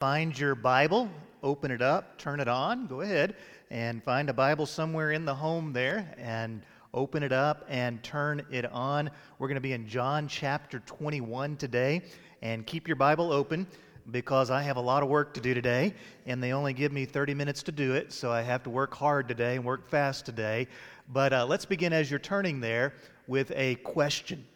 Find 0.00 0.38
your 0.38 0.54
Bible, 0.54 1.10
open 1.42 1.70
it 1.70 1.82
up, 1.82 2.16
turn 2.16 2.40
it 2.40 2.48
on, 2.48 2.86
go 2.86 3.02
ahead 3.02 3.36
and 3.70 4.02
find 4.02 4.30
a 4.30 4.32
Bible 4.32 4.64
somewhere 4.64 5.12
in 5.12 5.26
the 5.26 5.34
home 5.34 5.74
there 5.74 6.14
and 6.16 6.62
open 6.94 7.22
it 7.22 7.32
up 7.32 7.66
and 7.68 8.02
turn 8.02 8.46
it 8.50 8.64
on. 8.72 9.10
We're 9.38 9.48
going 9.48 9.56
to 9.56 9.60
be 9.60 9.74
in 9.74 9.86
John 9.86 10.26
chapter 10.26 10.78
21 10.78 11.58
today. 11.58 12.00
And 12.40 12.66
keep 12.66 12.88
your 12.88 12.96
Bible 12.96 13.30
open 13.30 13.66
because 14.10 14.50
I 14.50 14.62
have 14.62 14.78
a 14.78 14.80
lot 14.80 15.02
of 15.02 15.10
work 15.10 15.34
to 15.34 15.40
do 15.42 15.52
today, 15.52 15.92
and 16.24 16.42
they 16.42 16.54
only 16.54 16.72
give 16.72 16.92
me 16.92 17.04
30 17.04 17.34
minutes 17.34 17.62
to 17.64 17.72
do 17.72 17.92
it, 17.92 18.10
so 18.10 18.32
I 18.32 18.40
have 18.40 18.62
to 18.62 18.70
work 18.70 18.94
hard 18.94 19.28
today 19.28 19.56
and 19.56 19.64
work 19.66 19.86
fast 19.86 20.24
today. 20.24 20.66
But 21.12 21.34
uh, 21.34 21.44
let's 21.44 21.66
begin 21.66 21.92
as 21.92 22.10
you're 22.10 22.20
turning 22.20 22.58
there 22.58 22.94
with 23.26 23.52
a 23.54 23.74
question 23.74 24.46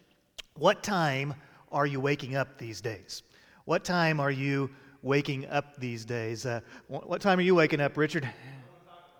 What 0.55 0.83
time 0.83 1.35
are 1.71 1.85
you 1.85 2.01
waking 2.01 2.35
up 2.35 2.57
these 2.57 2.81
days? 2.81 3.25
What 3.67 3.85
time 3.85 4.21
are 4.21 4.31
you 4.31 4.71
waking 5.05 5.47
up 5.49 5.77
these 5.77 6.05
days. 6.05 6.47
Uh, 6.47 6.61
what 6.89 7.21
time 7.21 7.39
are 7.39 7.43
you 7.43 7.55
waking 7.55 7.81
up, 7.81 7.97
Richard? 7.97 8.29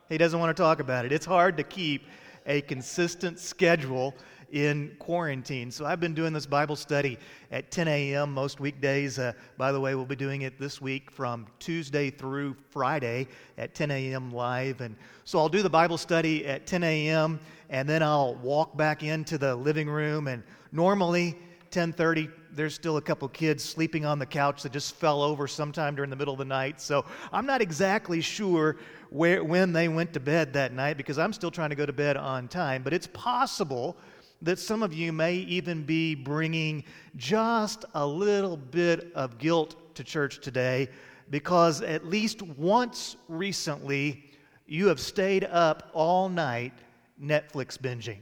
He 0.09 0.19
doesn't 0.19 0.41
want 0.41 0.55
to 0.57 0.61
talk 0.61 0.81
about 0.81 1.05
it. 1.05 1.13
It's 1.13 1.27
hard 1.27 1.59
to 1.59 1.63
keep 1.63 2.07
a 2.47 2.63
consistent 2.63 3.39
schedule 3.39 4.15
in 4.51 4.95
quarantine. 4.99 5.71
So 5.71 5.85
I've 5.85 6.01
been 6.01 6.15
doing 6.15 6.33
this 6.33 6.47
Bible 6.47 6.77
study 6.77 7.19
at 7.51 7.71
10 7.71 7.89
a.m. 7.89 8.33
most 8.33 8.61
weekdays. 8.61 9.19
Uh, 9.19 9.33
by 9.59 9.73
the 9.73 9.81
way, 9.81 9.95
we'll 9.95 10.05
be 10.07 10.17
doing 10.17 10.43
it 10.43 10.59
this 10.59 10.81
week 10.81 11.11
from 11.11 11.47
Tuesday 11.59 12.11
through 12.11 12.57
Friday 12.71 13.29
at 13.59 13.75
10 13.75 13.91
a.m. 13.91 14.31
live. 14.33 14.81
And 14.81 14.97
so 15.25 15.39
I'll 15.39 15.49
do 15.49 15.63
the 15.63 15.71
Bible 15.71 15.99
study 15.99 16.47
at 16.47 16.67
10 16.67 16.83
a.m. 16.83 17.41
and 17.69 17.89
then 17.89 18.03
I'll 18.03 18.37
walk 18.37 18.77
back 18.77 19.03
into 19.03 19.37
the 19.37 19.55
living 19.55 19.89
room. 19.89 20.29
And 20.29 20.43
normally, 20.73 21.37
10:30 21.75 22.31
there's 22.55 22.75
still 22.75 22.97
a 22.97 23.03
couple 23.03 23.29
kids 23.29 23.63
sleeping 23.63 24.05
on 24.05 24.19
the 24.19 24.27
couch 24.27 24.63
that 24.63 24.73
just 24.73 24.95
fell 24.95 25.23
over 25.23 25.47
sometime 25.47 25.95
during 25.95 26.11
the 26.11 26.17
middle 26.17 26.35
of 26.35 26.39
the 26.39 26.45
night. 26.45 26.81
So 26.81 27.05
I'm 27.33 27.47
not 27.47 27.61
exactly 27.61 28.21
sure 28.21 28.77
where, 29.11 29.43
when 29.43 29.73
they 29.73 29.89
went 29.89 30.13
to 30.15 30.21
bed 30.21 30.53
that 30.55 30.73
night 30.73 30.97
because 30.97 31.19
I'm 31.19 31.33
still 31.33 31.51
trying 31.51 31.71
to 31.71 31.77
go 31.77 31.87
to 31.87 31.93
bed 31.93 32.17
on 32.17 32.49
time. 32.49 32.83
But 32.83 32.93
it's 32.93 33.09
possible 33.09 33.97
that 34.43 34.59
some 34.59 34.83
of 34.83 34.93
you 34.93 35.13
may 35.13 35.37
even 35.37 35.85
be 35.85 36.15
bringing 36.15 36.85
just 37.17 37.85
a 37.95 38.07
little 38.07 38.57
bit 38.57 39.13
of 39.15 39.39
guilt 39.39 39.95
to 39.95 40.05
church 40.05 40.41
today 40.41 40.89
because 41.31 41.81
at 41.81 42.07
least 42.07 42.43
once 42.43 43.17
recently 43.29 44.25
you 44.67 44.87
have 44.89 45.01
stayed 45.01 45.45
up 45.45 45.91
all 45.93 46.29
night 46.29 46.73
Netflix 47.21 47.79
binging. 47.79 48.19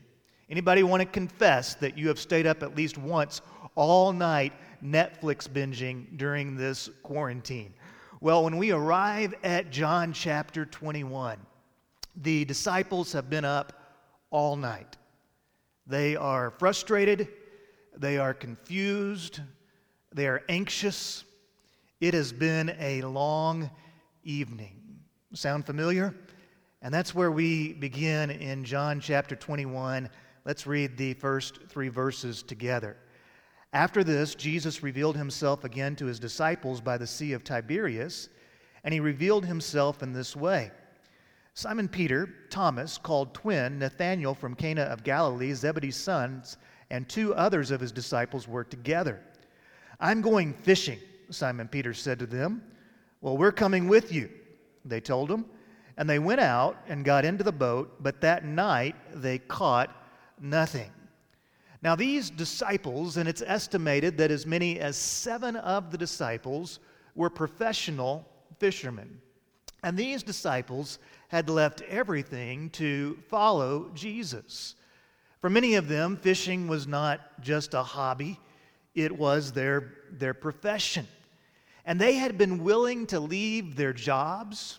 Anybody 0.50 0.82
want 0.82 1.00
to 1.00 1.06
confess 1.06 1.74
that 1.76 1.96
you 1.96 2.08
have 2.08 2.18
stayed 2.18 2.46
up 2.46 2.62
at 2.62 2.76
least 2.76 2.98
once 2.98 3.40
all 3.74 4.12
night 4.12 4.52
Netflix 4.84 5.48
binging 5.48 6.16
during 6.16 6.56
this 6.56 6.90
quarantine? 7.02 7.74
Well, 8.20 8.44
when 8.44 8.56
we 8.56 8.70
arrive 8.70 9.34
at 9.42 9.70
John 9.70 10.12
chapter 10.12 10.64
21, 10.64 11.38
the 12.16 12.44
disciples 12.44 13.12
have 13.12 13.28
been 13.28 13.44
up 13.44 13.72
all 14.30 14.56
night. 14.56 14.96
They 15.86 16.16
are 16.16 16.50
frustrated, 16.50 17.28
they 17.96 18.18
are 18.18 18.34
confused, 18.34 19.40
they 20.12 20.26
are 20.26 20.42
anxious. 20.48 21.24
It 22.00 22.14
has 22.14 22.32
been 22.32 22.74
a 22.78 23.02
long 23.02 23.70
evening. 24.24 25.00
Sound 25.34 25.66
familiar? 25.66 26.14
And 26.82 26.92
that's 26.92 27.14
where 27.14 27.30
we 27.30 27.72
begin 27.74 28.30
in 28.30 28.64
John 28.64 29.00
chapter 29.00 29.36
21 29.36 30.10
Let's 30.44 30.66
read 30.66 30.96
the 30.96 31.14
first 31.14 31.60
three 31.68 31.88
verses 31.88 32.42
together. 32.42 32.96
After 33.72 34.04
this, 34.04 34.34
Jesus 34.34 34.82
revealed 34.82 35.16
himself 35.16 35.64
again 35.64 35.96
to 35.96 36.06
his 36.06 36.20
disciples 36.20 36.80
by 36.80 36.98
the 36.98 37.06
Sea 37.06 37.32
of 37.32 37.42
Tiberias, 37.42 38.28
and 38.84 38.92
he 38.92 39.00
revealed 39.00 39.46
himself 39.46 40.02
in 40.02 40.12
this 40.12 40.36
way. 40.36 40.70
Simon 41.54 41.88
Peter, 41.88 42.28
Thomas, 42.50 42.98
called 42.98 43.32
twin, 43.32 43.78
Nathanael 43.78 44.34
from 44.34 44.54
Cana 44.54 44.82
of 44.82 45.04
Galilee, 45.04 45.52
Zebedee's 45.52 45.96
sons, 45.96 46.58
and 46.90 47.08
two 47.08 47.34
others 47.34 47.70
of 47.70 47.80
his 47.80 47.92
disciples 47.92 48.46
were 48.46 48.64
together. 48.64 49.20
I'm 50.00 50.20
going 50.20 50.52
fishing, 50.52 50.98
Simon 51.30 51.68
Peter 51.68 51.94
said 51.94 52.18
to 52.18 52.26
them. 52.26 52.62
Well, 53.22 53.38
we're 53.38 53.52
coming 53.52 53.88
with 53.88 54.12
you, 54.12 54.28
they 54.84 55.00
told 55.00 55.30
him. 55.30 55.46
And 55.96 56.08
they 56.08 56.18
went 56.18 56.40
out 56.40 56.76
and 56.88 57.04
got 57.04 57.24
into 57.24 57.44
the 57.44 57.52
boat, 57.52 58.02
but 58.02 58.20
that 58.22 58.44
night 58.44 58.96
they 59.14 59.38
caught 59.38 59.94
nothing. 60.40 60.90
Now, 61.82 61.96
these 61.96 62.30
disciples, 62.30 63.16
and 63.16 63.28
it's 63.28 63.42
estimated 63.44 64.16
that 64.18 64.30
as 64.30 64.46
many 64.46 64.78
as 64.78 64.96
seven 64.96 65.56
of 65.56 65.90
the 65.90 65.98
disciples 65.98 66.78
were 67.16 67.28
professional 67.28 68.28
fishermen. 68.58 69.20
And 69.82 69.98
these 69.98 70.22
disciples 70.22 71.00
had 71.28 71.50
left 71.50 71.82
everything 71.82 72.70
to 72.70 73.18
follow 73.28 73.90
Jesus. 73.94 74.76
For 75.40 75.50
many 75.50 75.74
of 75.74 75.88
them, 75.88 76.16
fishing 76.16 76.68
was 76.68 76.86
not 76.86 77.40
just 77.40 77.74
a 77.74 77.82
hobby, 77.82 78.38
it 78.94 79.10
was 79.10 79.50
their, 79.50 79.94
their 80.12 80.34
profession. 80.34 81.08
And 81.84 82.00
they 82.00 82.14
had 82.14 82.38
been 82.38 82.62
willing 82.62 83.06
to 83.08 83.18
leave 83.18 83.74
their 83.74 83.92
jobs, 83.92 84.78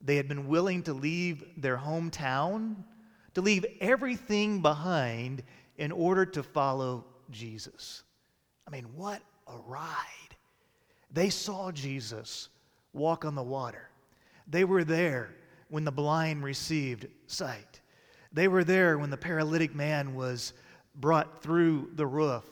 they 0.00 0.16
had 0.16 0.26
been 0.26 0.48
willing 0.48 0.82
to 0.84 0.92
leave 0.92 1.44
their 1.56 1.76
hometown, 1.76 2.74
to 3.34 3.40
leave 3.40 3.64
everything 3.80 4.60
behind 4.60 5.44
in 5.82 5.90
order 5.90 6.24
to 6.24 6.44
follow 6.44 7.04
Jesus. 7.32 8.04
I 8.68 8.70
mean, 8.70 8.84
what 8.94 9.20
a 9.48 9.58
ride. 9.66 10.36
They 11.12 11.28
saw 11.28 11.72
Jesus 11.72 12.50
walk 12.92 13.24
on 13.24 13.34
the 13.34 13.42
water. 13.42 13.88
They 14.46 14.62
were 14.62 14.84
there 14.84 15.34
when 15.70 15.84
the 15.84 15.90
blind 15.90 16.44
received 16.44 17.08
sight. 17.26 17.80
They 18.32 18.46
were 18.46 18.62
there 18.62 18.96
when 18.96 19.10
the 19.10 19.16
paralytic 19.16 19.74
man 19.74 20.14
was 20.14 20.52
brought 20.94 21.42
through 21.42 21.90
the 21.96 22.06
roof. 22.06 22.44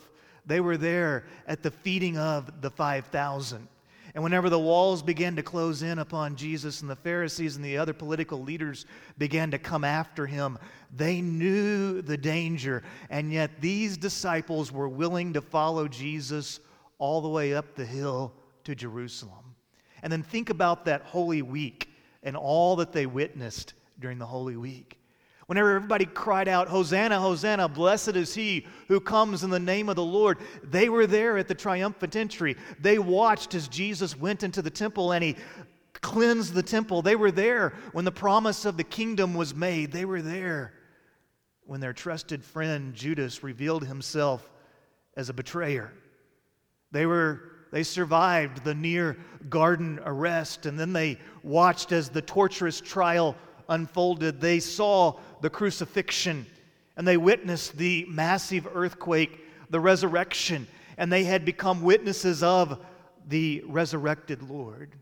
They 0.44 0.58
were 0.58 0.76
there 0.76 1.22
at 1.47 1.62
the 1.62 1.70
feeding 1.70 2.18
of 2.18 2.60
the 2.60 2.70
5,000. 2.70 3.68
And 4.15 4.25
whenever 4.25 4.50
the 4.50 4.59
walls 4.59 5.03
began 5.03 5.37
to 5.37 5.43
close 5.43 5.82
in 5.82 5.98
upon 5.98 6.37
Jesus 6.37 6.81
and 6.81 6.91
the 6.91 6.97
Pharisees 6.97 7.56
and 7.56 7.65
the 7.65 7.78
other 7.78 7.93
political 7.93 8.43
leaders 8.43 8.87
began 9.19 9.50
to 9.53 9.59
come 9.59 9.84
after 9.84 10.26
him, 10.26 10.59
they 10.94 11.21
knew 11.21 12.03
the 12.03 12.16
danger. 12.16 12.82
And 13.09 13.32
yet 13.32 13.60
these 13.60 13.97
disciples 13.97 14.72
were 14.72 14.88
willing 14.88 15.32
to 15.34 15.41
follow 15.41 15.87
Jesus 15.87 16.60
all 16.98 17.21
the 17.21 17.28
way 17.28 17.54
up 17.54 17.75
the 17.75 17.87
hill 17.87 18.32
to 18.65 18.75
Jerusalem. 18.75 19.54
And 20.03 20.12
then 20.12 20.22
think 20.22 20.50
about 20.50 20.84
that 20.87 21.03
Holy 21.03 21.42
Week 21.42 21.88
and 22.22 22.37
all 22.37 22.77
that 22.77 22.92
they 22.92 23.06
witnessed 23.06 23.75
during 23.98 24.19
the 24.19 24.27
Holy 24.27 24.56
Week. 24.56 25.00
Whenever 25.50 25.75
everybody 25.75 26.06
cried 26.06 26.47
out, 26.47 26.69
Hosanna, 26.69 27.19
Hosanna, 27.19 27.69
blessed 27.69 28.15
is 28.15 28.33
he 28.33 28.65
who 28.87 29.00
comes 29.00 29.43
in 29.43 29.50
the 29.50 29.59
name 29.59 29.88
of 29.88 29.97
the 29.97 30.05
Lord, 30.05 30.38
they 30.62 30.88
were 30.88 31.09
there 31.09 31.38
at 31.38 31.49
the 31.49 31.56
triumphant 31.56 32.15
entry. 32.15 32.56
They 32.78 33.00
watched 33.00 33.56
as 33.56 33.66
Jesus 33.66 34.16
went 34.16 34.44
into 34.44 34.62
the 34.62 34.71
temple 34.71 35.10
and 35.10 35.25
he 35.25 35.34
cleansed 36.03 36.55
the 36.55 36.62
temple. 36.62 37.03
They 37.03 37.16
were 37.16 37.33
there 37.33 37.71
when 37.91 38.05
the 38.05 38.12
promise 38.12 38.65
of 38.65 38.77
the 38.77 38.84
kingdom 38.84 39.34
was 39.34 39.53
made. 39.53 39.91
They 39.91 40.05
were 40.05 40.22
there 40.22 40.72
when 41.66 41.81
their 41.81 41.94
trusted 41.94 42.44
friend 42.44 42.94
Judas 42.94 43.43
revealed 43.43 43.84
himself 43.84 44.49
as 45.16 45.31
a 45.31 45.34
betrayer. 45.34 45.93
They 46.93 47.06
were 47.06 47.43
they 47.72 47.83
survived 47.83 48.62
the 48.62 48.75
near 48.75 49.16
garden 49.49 49.99
arrest 50.05 50.66
and 50.66 50.78
then 50.78 50.93
they 50.93 51.19
watched 51.43 51.91
as 51.91 52.09
the 52.09 52.22
torturous 52.22 52.81
trial 52.81 53.37
unfolded. 53.70 54.41
They 54.41 54.60
saw 54.60 55.19
the 55.41 55.48
crucifixion 55.48 56.44
and 56.97 57.08
they 57.08 57.16
witnessed 57.16 57.78
the 57.78 58.04
massive 58.08 58.69
earthquake, 58.75 59.41
the 59.70 59.81
resurrection, 59.81 60.66
and 60.98 61.10
they 61.10 61.25
had 61.25 61.47
become 61.47 61.80
witnesses 61.80 62.42
of 62.42 62.78
the 63.26 63.62
resurrected 63.66 64.42
Lord. 64.42 64.97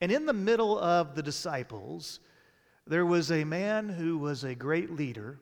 And 0.00 0.10
in 0.10 0.26
the 0.26 0.32
middle 0.32 0.76
of 0.76 1.14
the 1.14 1.22
disciples, 1.22 2.18
there 2.86 3.06
was 3.06 3.30
a 3.30 3.44
man 3.44 3.88
who 3.88 4.18
was 4.18 4.42
a 4.42 4.56
great 4.56 4.90
leader, 4.90 5.38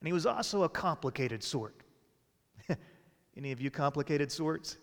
and 0.00 0.06
he 0.06 0.12
was 0.14 0.24
also 0.24 0.62
a 0.62 0.68
complicated 0.70 1.42
sort. 1.42 1.74
Any 3.36 3.52
of 3.52 3.60
you 3.60 3.70
complicated 3.70 4.32
sorts? 4.32 4.78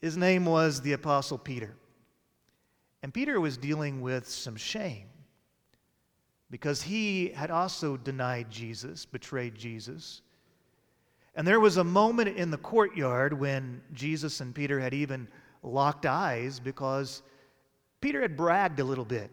His 0.00 0.16
name 0.16 0.44
was 0.44 0.80
the 0.80 0.94
Apostle 0.94 1.38
Peter. 1.38 1.76
And 3.04 3.12
Peter 3.12 3.38
was 3.38 3.58
dealing 3.58 4.00
with 4.00 4.26
some 4.26 4.56
shame 4.56 5.08
because 6.50 6.80
he 6.80 7.28
had 7.28 7.50
also 7.50 7.98
denied 7.98 8.50
Jesus, 8.50 9.04
betrayed 9.04 9.54
Jesus. 9.54 10.22
And 11.34 11.46
there 11.46 11.60
was 11.60 11.76
a 11.76 11.84
moment 11.84 12.38
in 12.38 12.50
the 12.50 12.56
courtyard 12.56 13.38
when 13.38 13.82
Jesus 13.92 14.40
and 14.40 14.54
Peter 14.54 14.80
had 14.80 14.94
even 14.94 15.28
locked 15.62 16.06
eyes 16.06 16.58
because 16.58 17.22
Peter 18.00 18.22
had 18.22 18.38
bragged 18.38 18.80
a 18.80 18.84
little 18.84 19.04
bit. 19.04 19.30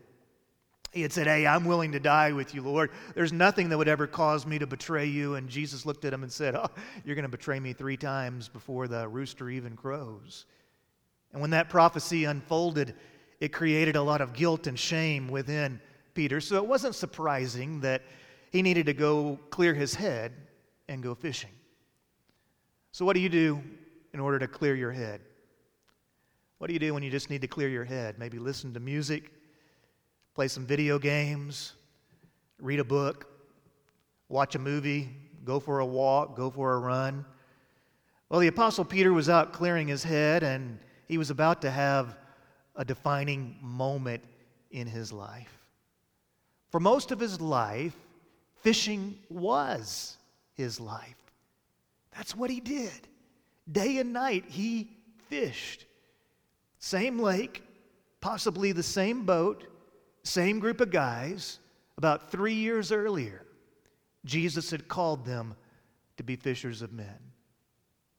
He 0.92 1.02
had 1.02 1.14
said, 1.14 1.28
Hey, 1.28 1.48
I'm 1.48 1.64
willing 1.64 1.94
to 1.94 2.00
die 2.02 2.34
with 2.34 2.54
you, 2.54 2.64
Lord. 2.64 2.92
There's 3.16 3.32
nothing 3.32 3.70
that 3.70 3.78
would 3.78 3.88
ever 3.88 4.06
cause 4.06 4.46
me 4.46 4.60
to 4.60 4.68
betray 4.68 5.06
you. 5.06 5.36
And 5.36 5.48
Jesus 5.48 5.86
looked 5.86 6.04
at 6.04 6.12
him 6.12 6.24
and 6.24 6.32
said, 6.32 6.58
Oh, 6.58 6.68
you're 7.06 7.16
going 7.16 7.24
to 7.24 7.30
betray 7.30 7.62
me 7.62 7.72
three 7.72 7.96
times 7.96 8.50
before 8.50 8.90
the 8.90 9.08
rooster 9.08 9.50
even 9.50 9.78
crows. 9.78 10.46
And 11.32 11.40
when 11.40 11.52
that 11.52 11.70
prophecy 11.70 12.26
unfolded, 12.26 12.96
it 13.42 13.52
created 13.52 13.96
a 13.96 14.02
lot 14.02 14.22
of 14.22 14.34
guilt 14.34 14.68
and 14.68 14.80
shame 14.80 15.28
within 15.28 15.82
Peter. 16.14 16.40
So 16.40 16.58
it 16.58 16.66
wasn't 16.66 16.94
surprising 16.96 17.82
that 17.82 18.04
he 18.52 18.62
needed 18.62 18.86
to 18.86 18.94
go 18.94 19.40
clear 19.50 19.74
his 19.74 19.96
head 19.96 20.32
and 20.88 21.02
go 21.02 21.16
fishing. 21.16 21.50
So, 22.92 23.04
what 23.04 23.14
do 23.14 23.20
you 23.20 23.30
do 23.30 23.62
in 24.14 24.20
order 24.20 24.38
to 24.38 24.48
clear 24.48 24.76
your 24.76 24.92
head? 24.92 25.22
What 26.60 26.68
do 26.68 26.74
you 26.74 26.80
do 26.80 26.94
when 26.94 27.02
you 27.02 27.10
just 27.10 27.30
need 27.30 27.42
to 27.42 27.48
clear 27.48 27.68
your 27.68 27.86
head? 27.86 28.20
Maybe 28.20 28.38
listen 28.38 28.74
to 28.76 28.80
music, 28.80 29.32
play 30.36 30.48
some 30.48 30.66
video 30.66 31.00
games, 31.00 31.74
read 32.60 32.80
a 32.80 32.84
book, 32.84 33.26
watch 34.30 34.54
a 34.54 34.60
movie, 34.60 35.10
go 35.46 35.60
for 35.60 35.80
a 35.80 35.86
walk, 35.86 36.36
go 36.36 36.52
for 36.52 36.74
a 36.74 36.80
run. 36.80 37.26
Well, 38.30 38.40
the 38.40 38.48
Apostle 38.48 38.86
Peter 38.86 39.12
was 39.14 39.30
out 39.30 39.52
clearing 39.52 39.88
his 39.88 40.04
head, 40.04 40.44
and 40.44 40.78
he 41.08 41.18
was 41.18 41.32
about 41.32 41.62
to 41.64 41.72
have 41.72 42.18
a 42.76 42.86
defining 42.86 43.58
moment 43.62 44.24
in 44.72 44.88
his 44.88 45.12
life. 45.12 45.58
For 46.72 46.80
most 46.80 47.12
of 47.12 47.20
his 47.20 47.42
life, 47.42 47.96
fishing 48.62 49.18
was 49.30 50.18
his 50.54 50.80
life. 50.80 51.16
That's 52.16 52.36
what 52.36 52.50
he 52.50 52.60
did. 52.60 53.08
Day 53.72 53.98
and 53.98 54.14
night, 54.14 54.46
he 54.48 54.90
fished. 55.30 55.86
Same 56.80 57.20
lake, 57.20 57.64
possibly 58.22 58.72
the 58.72 58.84
same 58.84 59.26
boat, 59.26 59.66
same 60.24 60.60
group 60.60 60.82
of 60.82 60.92
guys. 60.92 61.60
About 61.98 62.32
three 62.32 62.54
years 62.54 62.92
earlier, 62.92 63.46
Jesus 64.26 64.72
had 64.72 64.88
called 64.88 65.26
them 65.26 65.56
to 66.18 66.24
be 66.24 66.36
fishers 66.36 66.82
of 66.82 66.92
men. 66.92 67.20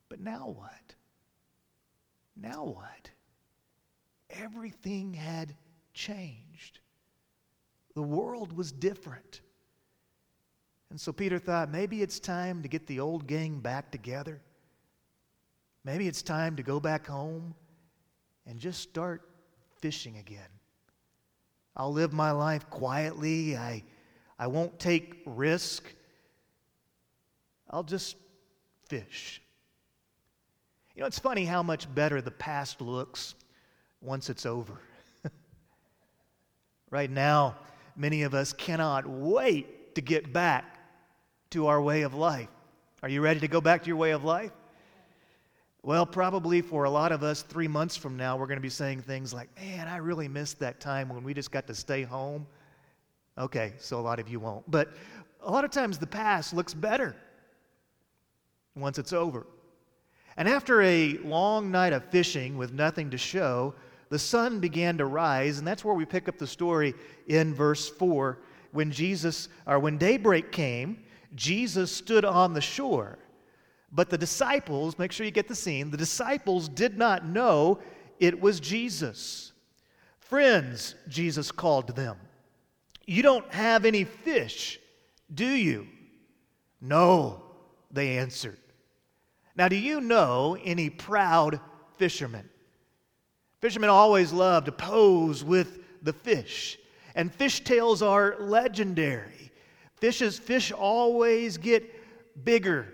But 0.08 0.20
now 0.20 0.54
what? 0.56 0.94
Now 2.36 2.64
what? 2.64 3.10
Everything 4.32 5.14
had 5.14 5.54
changed. 5.94 6.80
The 7.94 8.02
world 8.02 8.56
was 8.56 8.72
different. 8.72 9.40
And 10.90 11.00
so 11.00 11.12
Peter 11.12 11.38
thought 11.38 11.70
maybe 11.70 12.02
it's 12.02 12.20
time 12.20 12.62
to 12.62 12.68
get 12.68 12.86
the 12.86 13.00
old 13.00 13.26
gang 13.26 13.60
back 13.60 13.90
together. 13.90 14.40
Maybe 15.84 16.06
it's 16.06 16.22
time 16.22 16.56
to 16.56 16.62
go 16.62 16.80
back 16.80 17.06
home 17.06 17.54
and 18.46 18.58
just 18.58 18.80
start 18.80 19.22
fishing 19.80 20.16
again. 20.18 20.48
I'll 21.76 21.92
live 21.92 22.12
my 22.12 22.30
life 22.30 22.68
quietly. 22.70 23.56
I, 23.56 23.82
I 24.38 24.46
won't 24.46 24.78
take 24.78 25.22
risk. 25.26 25.84
I'll 27.70 27.82
just 27.82 28.16
fish. 28.88 29.40
You 30.94 31.00
know, 31.00 31.06
it's 31.06 31.18
funny 31.18 31.44
how 31.44 31.62
much 31.62 31.92
better 31.94 32.20
the 32.20 32.30
past 32.30 32.80
looks 32.80 33.34
once 34.02 34.28
it's 34.28 34.44
over. 34.44 34.74
right 36.90 37.10
now, 37.10 37.56
many 37.96 38.22
of 38.22 38.34
us 38.34 38.52
cannot 38.52 39.08
wait 39.08 39.94
to 39.94 40.00
get 40.00 40.32
back 40.32 40.78
to 41.50 41.66
our 41.66 41.80
way 41.80 42.02
of 42.02 42.14
life. 42.14 42.48
Are 43.02 43.08
you 43.08 43.20
ready 43.20 43.40
to 43.40 43.48
go 43.48 43.60
back 43.60 43.82
to 43.82 43.88
your 43.88 43.96
way 43.96 44.12
of 44.12 44.24
life? 44.24 44.52
Well, 45.84 46.06
probably 46.06 46.62
for 46.62 46.84
a 46.84 46.90
lot 46.90 47.10
of 47.10 47.24
us, 47.24 47.42
three 47.42 47.66
months 47.66 47.96
from 47.96 48.16
now, 48.16 48.36
we're 48.36 48.46
going 48.46 48.58
to 48.58 48.62
be 48.62 48.68
saying 48.68 49.02
things 49.02 49.34
like, 49.34 49.48
Man, 49.60 49.88
I 49.88 49.96
really 49.96 50.28
missed 50.28 50.60
that 50.60 50.80
time 50.80 51.08
when 51.08 51.24
we 51.24 51.34
just 51.34 51.50
got 51.50 51.66
to 51.66 51.74
stay 51.74 52.02
home. 52.02 52.46
Okay, 53.36 53.72
so 53.78 53.98
a 53.98 54.02
lot 54.02 54.20
of 54.20 54.28
you 54.28 54.38
won't. 54.38 54.70
But 54.70 54.92
a 55.40 55.50
lot 55.50 55.64
of 55.64 55.70
times 55.70 55.98
the 55.98 56.06
past 56.06 56.54
looks 56.54 56.72
better 56.72 57.16
once 58.76 58.98
it's 58.98 59.12
over. 59.12 59.46
And 60.36 60.48
after 60.48 60.80
a 60.82 61.18
long 61.18 61.70
night 61.70 61.92
of 61.92 62.04
fishing 62.04 62.56
with 62.56 62.72
nothing 62.72 63.10
to 63.10 63.18
show, 63.18 63.74
the 64.12 64.18
sun 64.18 64.60
began 64.60 64.98
to 64.98 65.06
rise, 65.06 65.56
and 65.56 65.66
that's 65.66 65.86
where 65.86 65.94
we 65.94 66.04
pick 66.04 66.28
up 66.28 66.36
the 66.36 66.46
story 66.46 66.92
in 67.28 67.54
verse 67.54 67.88
4. 67.88 68.40
When 68.70 68.90
Jesus, 68.90 69.48
or 69.66 69.78
when 69.78 69.96
daybreak 69.96 70.52
came, 70.52 71.02
Jesus 71.34 71.90
stood 71.90 72.26
on 72.26 72.52
the 72.52 72.60
shore. 72.60 73.18
But 73.90 74.10
the 74.10 74.18
disciples, 74.18 74.98
make 74.98 75.12
sure 75.12 75.24
you 75.24 75.32
get 75.32 75.48
the 75.48 75.54
scene, 75.54 75.90
the 75.90 75.96
disciples 75.96 76.68
did 76.68 76.98
not 76.98 77.24
know 77.24 77.78
it 78.20 78.38
was 78.38 78.60
Jesus. 78.60 79.52
Friends, 80.20 80.94
Jesus 81.08 81.50
called 81.50 81.86
to 81.86 81.94
them. 81.94 82.18
You 83.06 83.22
don't 83.22 83.50
have 83.50 83.86
any 83.86 84.04
fish, 84.04 84.78
do 85.32 85.46
you? 85.46 85.86
No, 86.82 87.42
they 87.90 88.18
answered. 88.18 88.58
Now, 89.56 89.68
do 89.68 89.76
you 89.76 90.02
know 90.02 90.58
any 90.62 90.90
proud 90.90 91.60
fishermen? 91.96 92.50
Fishermen 93.62 93.90
always 93.90 94.32
love 94.32 94.64
to 94.64 94.72
pose 94.72 95.44
with 95.44 95.78
the 96.02 96.12
fish, 96.12 96.80
and 97.14 97.32
fish 97.32 97.60
tales 97.60 98.02
are 98.02 98.34
legendary. 98.40 99.52
Fishes, 99.98 100.36
fish 100.36 100.72
always 100.72 101.58
get 101.58 101.88
bigger 102.44 102.92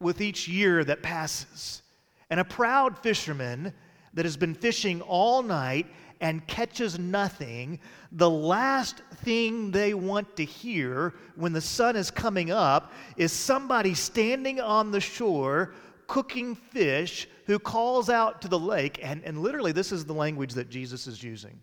with 0.00 0.20
each 0.20 0.48
year 0.48 0.82
that 0.82 1.04
passes. 1.04 1.82
And 2.30 2.40
a 2.40 2.44
proud 2.44 2.98
fisherman 2.98 3.72
that 4.14 4.24
has 4.24 4.36
been 4.36 4.54
fishing 4.54 5.00
all 5.02 5.40
night 5.40 5.86
and 6.20 6.44
catches 6.48 6.98
nothing, 6.98 7.78
the 8.10 8.28
last 8.28 9.02
thing 9.18 9.70
they 9.70 9.94
want 9.94 10.34
to 10.36 10.44
hear 10.44 11.14
when 11.36 11.52
the 11.52 11.60
sun 11.60 11.94
is 11.94 12.10
coming 12.10 12.50
up 12.50 12.92
is 13.16 13.30
somebody 13.30 13.94
standing 13.94 14.60
on 14.60 14.90
the 14.90 15.00
shore 15.00 15.74
cooking 16.08 16.56
fish 16.56 17.28
who 17.52 17.58
calls 17.58 18.08
out 18.08 18.42
to 18.42 18.48
the 18.48 18.58
lake, 18.58 18.98
and, 19.02 19.22
and 19.24 19.42
literally, 19.42 19.72
this 19.72 19.92
is 19.92 20.06
the 20.06 20.14
language 20.14 20.54
that 20.54 20.70
Jesus 20.70 21.06
is 21.06 21.22
using 21.22 21.60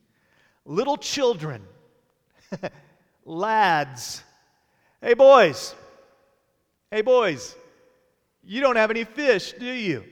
little 0.66 0.98
children, 0.98 1.64
lads, 3.26 4.24
hey, 5.02 5.16
boys, 5.16 5.74
hey, 6.92 7.02
boys, 7.02 7.56
you 8.44 8.62
don't 8.62 8.76
have 8.76 8.92
any 8.92 9.04
fish, 9.04 9.54
do 9.54 9.66
you? 9.66 10.04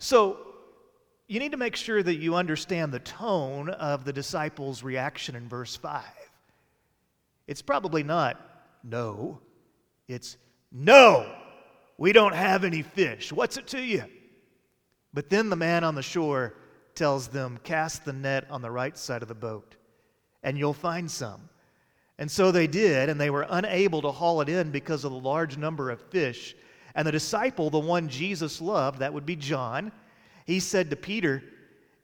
So, 0.00 0.38
you 1.28 1.38
need 1.38 1.52
to 1.52 1.58
make 1.58 1.76
sure 1.76 2.02
that 2.02 2.16
you 2.16 2.34
understand 2.34 2.90
the 2.90 2.98
tone 2.98 3.68
of 3.68 4.04
the 4.04 4.12
disciples' 4.12 4.82
reaction 4.82 5.36
in 5.36 5.48
verse 5.48 5.76
5. 5.76 6.02
It's 7.46 7.62
probably 7.62 8.02
not 8.02 8.40
no, 8.82 9.38
it's 10.08 10.36
no. 10.72 11.32
We 11.96 12.12
don't 12.12 12.34
have 12.34 12.64
any 12.64 12.82
fish. 12.82 13.32
What's 13.32 13.56
it 13.56 13.68
to 13.68 13.80
you? 13.80 14.04
But 15.14 15.30
then 15.30 15.48
the 15.48 15.56
man 15.56 15.84
on 15.84 15.94
the 15.94 16.02
shore 16.02 16.54
tells 16.94 17.28
them, 17.28 17.58
Cast 17.64 18.04
the 18.04 18.12
net 18.12 18.46
on 18.50 18.62
the 18.62 18.70
right 18.70 18.96
side 18.96 19.22
of 19.22 19.28
the 19.28 19.34
boat, 19.34 19.76
and 20.42 20.58
you'll 20.58 20.74
find 20.74 21.10
some. 21.10 21.48
And 22.18 22.30
so 22.30 22.50
they 22.50 22.66
did, 22.66 23.08
and 23.08 23.20
they 23.20 23.30
were 23.30 23.46
unable 23.48 24.02
to 24.02 24.10
haul 24.10 24.40
it 24.40 24.48
in 24.48 24.70
because 24.70 25.04
of 25.04 25.12
the 25.12 25.18
large 25.18 25.56
number 25.56 25.90
of 25.90 26.00
fish. 26.10 26.56
And 26.94 27.06
the 27.06 27.12
disciple, 27.12 27.70
the 27.70 27.78
one 27.78 28.08
Jesus 28.08 28.60
loved, 28.60 28.98
that 28.98 29.12
would 29.12 29.24
be 29.24 29.36
John, 29.36 29.92
he 30.44 30.58
said 30.58 30.90
to 30.90 30.96
Peter, 30.96 31.44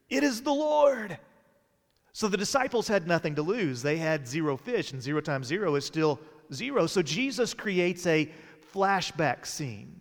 It 0.09 0.23
is 0.23 0.43
the 0.43 0.53
Lord. 0.53 1.19
So 2.13 2.29
the 2.29 2.37
disciples 2.37 2.87
had 2.87 3.09
nothing 3.09 3.35
to 3.35 3.43
lose. 3.43 3.83
They 3.83 3.97
had 3.97 4.29
zero 4.29 4.57
fish, 4.57 4.93
and 4.93 5.03
zero 5.03 5.21
times 5.21 5.49
zero 5.49 5.75
is 5.75 5.85
still 5.85 6.21
zero. 6.53 6.87
So 6.87 7.03
Jesus 7.03 7.53
creates 7.53 8.07
a 8.07 8.31
flashback 8.73 9.47
scene. 9.47 10.01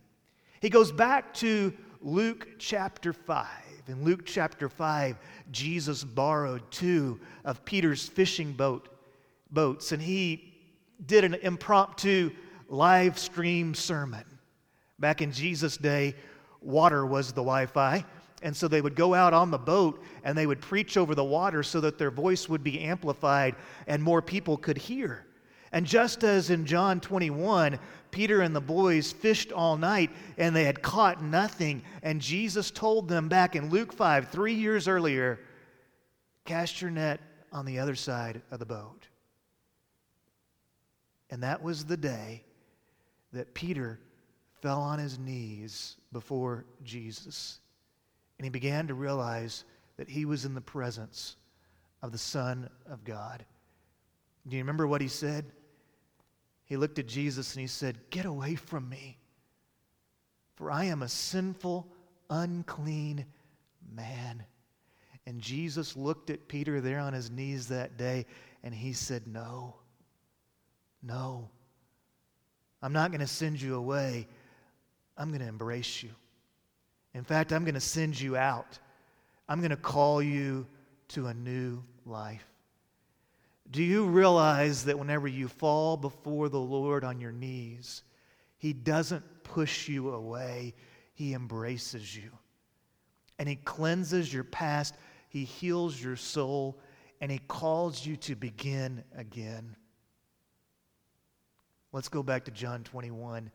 He 0.61 0.69
goes 0.69 0.91
back 0.91 1.33
to 1.35 1.73
Luke 2.03 2.49
chapter 2.59 3.13
5. 3.13 3.47
In 3.87 4.03
Luke 4.03 4.25
chapter 4.25 4.67
5, 4.67 5.17
Jesus 5.51 6.03
borrowed 6.03 6.69
two 6.69 7.17
of 7.45 7.63
Peter's 7.63 8.05
fishing 8.05 8.51
boat, 8.51 8.89
boats, 9.51 9.93
and 9.93 10.01
he 10.01 10.53
did 11.05 11.23
an 11.23 11.35
impromptu 11.35 12.31
live 12.67 13.17
stream 13.17 13.73
sermon. 13.73 14.25
Back 14.99 15.21
in 15.21 15.31
Jesus' 15.31 15.77
day, 15.77 16.13
water 16.59 17.05
was 17.05 17.29
the 17.29 17.41
Wi 17.41 17.65
Fi. 17.67 18.03
And 18.41 18.55
so 18.55 18.67
they 18.67 18.81
would 18.81 18.95
go 18.95 19.13
out 19.13 19.33
on 19.33 19.49
the 19.49 19.57
boat 19.57 20.03
and 20.25 20.37
they 20.37 20.45
would 20.45 20.59
preach 20.59 20.97
over 20.97 21.15
the 21.15 21.23
water 21.23 21.63
so 21.63 21.79
that 21.79 21.97
their 21.97 22.11
voice 22.11 22.49
would 22.49 22.61
be 22.65 22.81
amplified 22.81 23.55
and 23.87 24.03
more 24.03 24.21
people 24.21 24.57
could 24.57 24.77
hear. 24.77 25.25
And 25.71 25.85
just 25.85 26.25
as 26.25 26.49
in 26.49 26.65
John 26.65 26.99
21, 26.99 27.79
Peter 28.13 28.41
and 28.41 28.55
the 28.55 28.61
boys 28.61 29.11
fished 29.11 29.51
all 29.51 29.75
night 29.75 30.11
and 30.37 30.55
they 30.55 30.63
had 30.63 30.81
caught 30.81 31.21
nothing, 31.21 31.81
and 32.03 32.21
Jesus 32.21 32.71
told 32.71 33.09
them 33.09 33.27
back 33.27 33.55
in 33.55 33.69
Luke 33.69 33.91
5, 33.91 34.29
three 34.29 34.53
years 34.53 34.87
earlier, 34.87 35.39
cast 36.45 36.81
your 36.81 36.91
net 36.91 37.19
on 37.51 37.65
the 37.65 37.79
other 37.79 37.95
side 37.95 38.41
of 38.51 38.59
the 38.59 38.65
boat. 38.65 39.07
And 41.29 41.41
that 41.43 41.63
was 41.63 41.85
the 41.85 41.97
day 41.97 42.43
that 43.33 43.53
Peter 43.55 43.99
fell 44.61 44.79
on 44.79 44.99
his 44.99 45.17
knees 45.17 45.95
before 46.11 46.65
Jesus. 46.83 47.59
And 48.37 48.45
he 48.45 48.51
began 48.51 48.87
to 48.87 48.93
realize 48.93 49.65
that 49.97 50.07
he 50.07 50.25
was 50.25 50.45
in 50.45 50.53
the 50.53 50.61
presence 50.61 51.35
of 52.03 52.11
the 52.11 52.17
Son 52.19 52.69
of 52.85 53.03
God. 53.03 53.43
Do 54.47 54.55
you 54.55 54.61
remember 54.61 54.85
what 54.85 55.01
he 55.01 55.07
said? 55.07 55.45
He 56.73 56.77
looked 56.77 56.97
at 56.97 57.05
Jesus 57.05 57.53
and 57.53 57.61
he 57.61 57.67
said, 57.67 57.99
Get 58.09 58.25
away 58.25 58.55
from 58.55 58.89
me, 58.89 59.19
for 60.55 60.71
I 60.71 60.85
am 60.85 61.03
a 61.03 61.07
sinful, 61.07 61.87
unclean 62.31 63.27
Man. 63.95 64.43
And 65.27 65.39
Jesus 65.39 65.95
looked 65.95 66.31
at 66.31 66.47
Peter 66.47 66.81
there 66.81 66.97
on 66.97 67.13
his 67.13 67.29
knees 67.29 67.67
that 67.67 67.95
day 67.95 68.25
and 68.63 68.73
he 68.73 68.91
said, 68.91 69.27
No, 69.27 69.75
no. 71.03 71.47
I'm 72.81 72.91
not 72.91 73.11
going 73.11 73.21
to 73.21 73.27
send 73.27 73.61
you 73.61 73.75
away. 73.75 74.27
I'm 75.15 75.29
going 75.29 75.41
to 75.41 75.47
embrace 75.47 76.01
you. 76.01 76.09
In 77.13 77.23
fact, 77.23 77.53
I'm 77.53 77.65
going 77.65 77.75
to 77.75 77.79
send 77.79 78.19
you 78.19 78.35
out. 78.35 78.79
I'm 79.47 79.59
going 79.59 79.69
to 79.69 79.77
call 79.77 80.23
you 80.23 80.65
to 81.09 81.27
a 81.27 81.35
new 81.35 81.83
life. 82.03 82.47
Do 83.71 83.81
you 83.81 84.05
realize 84.05 84.85
that 84.85 84.99
whenever 84.99 85.27
you 85.27 85.47
fall 85.47 85.97
before 85.97 86.49
the 86.49 86.59
Lord 86.59 87.03
on 87.03 87.19
your 87.19 87.31
knees, 87.31 88.03
He 88.57 88.73
doesn't 88.73 89.23
push 89.43 89.87
you 89.87 90.11
away, 90.11 90.75
He 91.13 91.33
embraces 91.33 92.15
you. 92.15 92.31
And 93.39 93.49
He 93.49 93.55
cleanses 93.55 94.33
your 94.33 94.43
past, 94.43 94.95
He 95.29 95.43
heals 95.43 96.01
your 96.01 96.15
soul, 96.15 96.79
and 97.21 97.31
He 97.31 97.39
calls 97.47 98.05
you 98.05 98.15
to 98.17 98.35
begin 98.35 99.03
again. 99.15 99.75
Let's 101.93 102.09
go 102.09 102.23
back 102.23 102.45
to 102.45 102.51
John 102.51 102.83
21. 102.83 103.51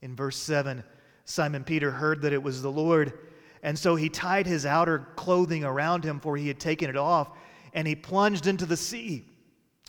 In 0.00 0.16
verse 0.16 0.36
7, 0.36 0.82
Simon 1.24 1.62
Peter 1.62 1.90
heard 1.90 2.22
that 2.22 2.32
it 2.32 2.42
was 2.42 2.62
the 2.62 2.70
Lord, 2.70 3.12
and 3.62 3.78
so 3.78 3.94
he 3.94 4.08
tied 4.08 4.46
his 4.46 4.66
outer 4.66 5.06
clothing 5.14 5.62
around 5.62 6.02
him, 6.04 6.18
for 6.18 6.36
he 6.36 6.48
had 6.48 6.58
taken 6.58 6.90
it 6.90 6.96
off, 6.96 7.30
and 7.74 7.86
he 7.86 7.94
plunged 7.94 8.46
into 8.46 8.66
the 8.66 8.76
sea. 8.76 9.26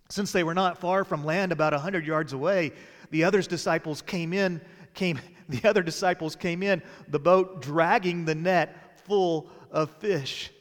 Since 0.09 0.31
they 0.31 0.43
were 0.43 0.53
not 0.53 0.79
far 0.79 1.03
from 1.03 1.25
land, 1.25 1.51
about 1.51 1.73
a 1.73 1.79
hundred 1.79 2.05
yards 2.05 2.33
away, 2.33 2.71
the 3.09 3.23
other 3.23 3.41
disciples 3.41 4.01
came 4.01 4.33
in, 4.33 4.61
came, 4.93 5.19
the 5.49 5.67
other 5.67 5.83
disciples 5.83 6.35
came 6.35 6.63
in, 6.63 6.81
the 7.07 7.19
boat 7.19 7.61
dragging 7.61 8.25
the 8.25 8.35
net 8.35 9.01
full 9.05 9.49
of 9.71 9.89
fish. 9.97 10.51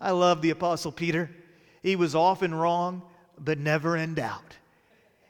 I 0.00 0.10
love 0.10 0.42
the 0.42 0.50
Apostle 0.50 0.92
Peter. 0.92 1.30
He 1.82 1.96
was 1.96 2.14
often 2.14 2.54
wrong, 2.54 3.02
but 3.38 3.58
never 3.58 3.96
in 3.96 4.14
doubt. 4.14 4.56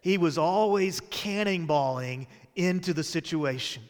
He 0.00 0.18
was 0.18 0.36
always 0.36 1.00
cannonballing 1.00 2.26
into 2.56 2.92
the 2.92 3.02
situation. 3.02 3.82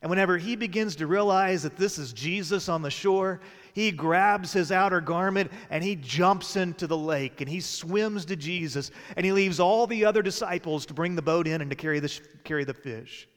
And 0.00 0.10
whenever 0.10 0.38
he 0.38 0.56
begins 0.56 0.96
to 0.96 1.06
realize 1.06 1.62
that 1.64 1.76
this 1.76 1.98
is 1.98 2.12
Jesus 2.12 2.68
on 2.68 2.82
the 2.82 2.90
shore, 2.90 3.40
he 3.78 3.92
grabs 3.92 4.52
his 4.52 4.72
outer 4.72 5.00
garment 5.00 5.52
and 5.70 5.84
he 5.84 5.94
jumps 5.94 6.56
into 6.56 6.88
the 6.88 6.96
lake 6.96 7.40
and 7.40 7.48
he 7.48 7.60
swims 7.60 8.24
to 8.24 8.34
Jesus 8.34 8.90
and 9.14 9.24
he 9.24 9.30
leaves 9.30 9.60
all 9.60 9.86
the 9.86 10.04
other 10.04 10.20
disciples 10.20 10.84
to 10.86 10.94
bring 10.94 11.14
the 11.14 11.22
boat 11.22 11.46
in 11.46 11.60
and 11.60 11.70
to 11.70 11.76
carry 11.76 12.00
the, 12.00 12.20
carry 12.42 12.64
the 12.64 12.74
fish. 12.74 13.28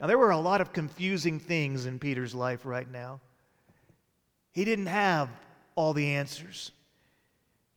Now, 0.00 0.06
there 0.06 0.16
were 0.16 0.30
a 0.30 0.38
lot 0.38 0.62
of 0.62 0.72
confusing 0.72 1.38
things 1.38 1.84
in 1.84 1.98
Peter's 1.98 2.34
life 2.34 2.64
right 2.64 2.90
now. 2.90 3.20
He 4.52 4.64
didn't 4.64 4.86
have 4.86 5.28
all 5.74 5.92
the 5.92 6.14
answers, 6.14 6.72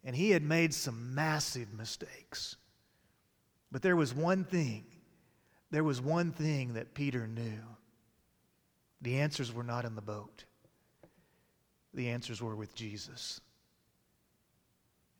and 0.06 0.16
he 0.16 0.30
had 0.30 0.44
made 0.44 0.74
some 0.74 1.14
massive 1.14 1.74
mistakes. 1.74 2.56
But 3.74 3.82
there 3.82 3.98
was 3.98 4.16
one 4.16 4.46
thing, 4.46 4.86
there 5.70 5.84
was 5.84 6.00
one 6.00 6.32
thing 6.32 6.76
that 6.76 6.94
Peter 6.94 7.28
knew. 7.28 7.60
The 9.02 9.18
answers 9.20 9.52
were 9.52 9.64
not 9.64 9.84
in 9.84 9.96
the 9.96 10.02
boat, 10.02 10.46
the 11.98 12.10
answers 12.10 12.42
were 12.42 12.56
with 12.56 12.74
Jesus. 12.74 13.42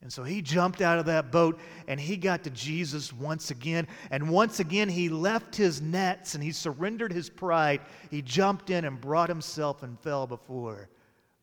And 0.02 0.14
so 0.14 0.24
he 0.24 0.44
jumped 0.44 0.80
out 0.80 1.00
of 1.00 1.08
that 1.08 1.32
boat 1.32 1.60
and 1.88 2.00
he 2.00 2.18
got 2.18 2.44
to 2.44 2.52
Jesus 2.52 3.12
once 3.12 3.50
again. 3.50 3.88
And 4.12 4.30
once 4.30 4.60
again, 4.60 4.88
he 4.88 5.10
left 5.10 5.56
his 5.56 5.82
nets 5.82 6.36
and 6.36 6.44
he 6.44 6.52
surrendered 6.52 7.12
his 7.12 7.30
pride. 7.30 7.82
He 8.12 8.22
jumped 8.22 8.70
in 8.70 8.86
and 8.86 9.02
brought 9.02 9.28
himself 9.28 9.82
and 9.82 10.00
fell 10.00 10.28
before 10.28 10.88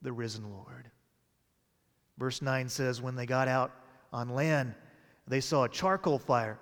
the 0.02 0.12
risen 0.12 0.50
Lord. 0.50 0.88
Verse 2.16 2.40
9 2.40 2.68
says, 2.68 3.02
When 3.02 3.16
they 3.16 3.26
got 3.26 3.48
out 3.48 3.72
on 4.12 4.28
land, 4.28 4.72
they 5.26 5.40
saw 5.40 5.64
a 5.64 5.68
charcoal 5.68 6.20
fire 6.20 6.58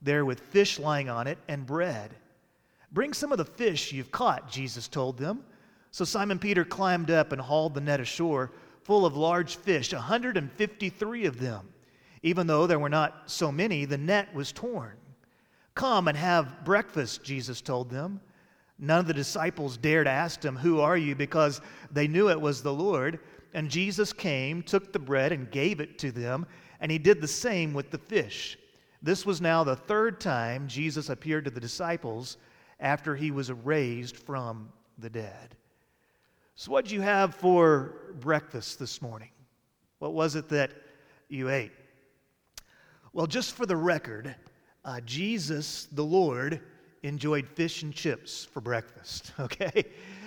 there 0.00 0.24
with 0.24 0.40
fish 0.40 0.78
lying 0.78 1.10
on 1.10 1.26
it 1.26 1.36
and 1.46 1.66
bread. 1.66 2.14
Bring 2.90 3.12
some 3.12 3.32
of 3.32 3.38
the 3.38 3.44
fish 3.44 3.92
you've 3.92 4.10
caught, 4.10 4.50
Jesus 4.50 4.88
told 4.88 5.18
them. 5.18 5.44
So 5.90 6.04
Simon 6.04 6.38
Peter 6.38 6.64
climbed 6.64 7.10
up 7.10 7.32
and 7.32 7.40
hauled 7.40 7.74
the 7.74 7.80
net 7.80 8.00
ashore, 8.00 8.52
full 8.82 9.06
of 9.06 9.16
large 9.16 9.56
fish, 9.56 9.92
153 9.92 11.26
of 11.26 11.40
them. 11.40 11.68
Even 12.22 12.46
though 12.46 12.66
there 12.66 12.78
were 12.78 12.88
not 12.88 13.22
so 13.26 13.50
many, 13.52 13.84
the 13.84 13.98
net 13.98 14.34
was 14.34 14.52
torn. 14.52 14.96
Come 15.74 16.08
and 16.08 16.16
have 16.16 16.64
breakfast, 16.64 17.22
Jesus 17.22 17.60
told 17.60 17.90
them. 17.90 18.20
None 18.78 19.00
of 19.00 19.06
the 19.06 19.14
disciples 19.14 19.76
dared 19.76 20.06
ask 20.06 20.42
him, 20.42 20.56
Who 20.56 20.80
are 20.80 20.96
you? 20.96 21.14
because 21.14 21.60
they 21.90 22.08
knew 22.08 22.30
it 22.30 22.40
was 22.40 22.62
the 22.62 22.72
Lord. 22.72 23.20
And 23.54 23.70
Jesus 23.70 24.12
came, 24.12 24.62
took 24.62 24.92
the 24.92 24.98
bread, 24.98 25.32
and 25.32 25.50
gave 25.50 25.80
it 25.80 25.98
to 25.98 26.12
them, 26.12 26.46
and 26.80 26.92
he 26.92 26.98
did 26.98 27.20
the 27.20 27.28
same 27.28 27.72
with 27.72 27.90
the 27.90 27.98
fish. 27.98 28.58
This 29.02 29.24
was 29.24 29.40
now 29.40 29.64
the 29.64 29.76
third 29.76 30.20
time 30.20 30.68
Jesus 30.68 31.08
appeared 31.08 31.44
to 31.44 31.50
the 31.50 31.60
disciples 31.60 32.36
after 32.80 33.16
he 33.16 33.30
was 33.30 33.50
raised 33.50 34.16
from 34.16 34.68
the 34.98 35.10
dead. 35.10 35.56
So, 36.60 36.72
what'd 36.72 36.90
you 36.90 37.02
have 37.02 37.36
for 37.36 37.94
breakfast 38.18 38.80
this 38.80 39.00
morning? 39.00 39.28
What 40.00 40.12
was 40.12 40.34
it 40.34 40.48
that 40.48 40.72
you 41.28 41.50
ate? 41.50 41.70
Well, 43.12 43.28
just 43.28 43.54
for 43.54 43.64
the 43.64 43.76
record, 43.76 44.34
uh, 44.84 45.00
Jesus, 45.02 45.86
the 45.92 46.02
Lord, 46.02 46.60
enjoyed 47.04 47.46
fish 47.46 47.84
and 47.84 47.94
chips 47.94 48.44
for 48.44 48.60
breakfast, 48.60 49.30
okay? 49.38 49.84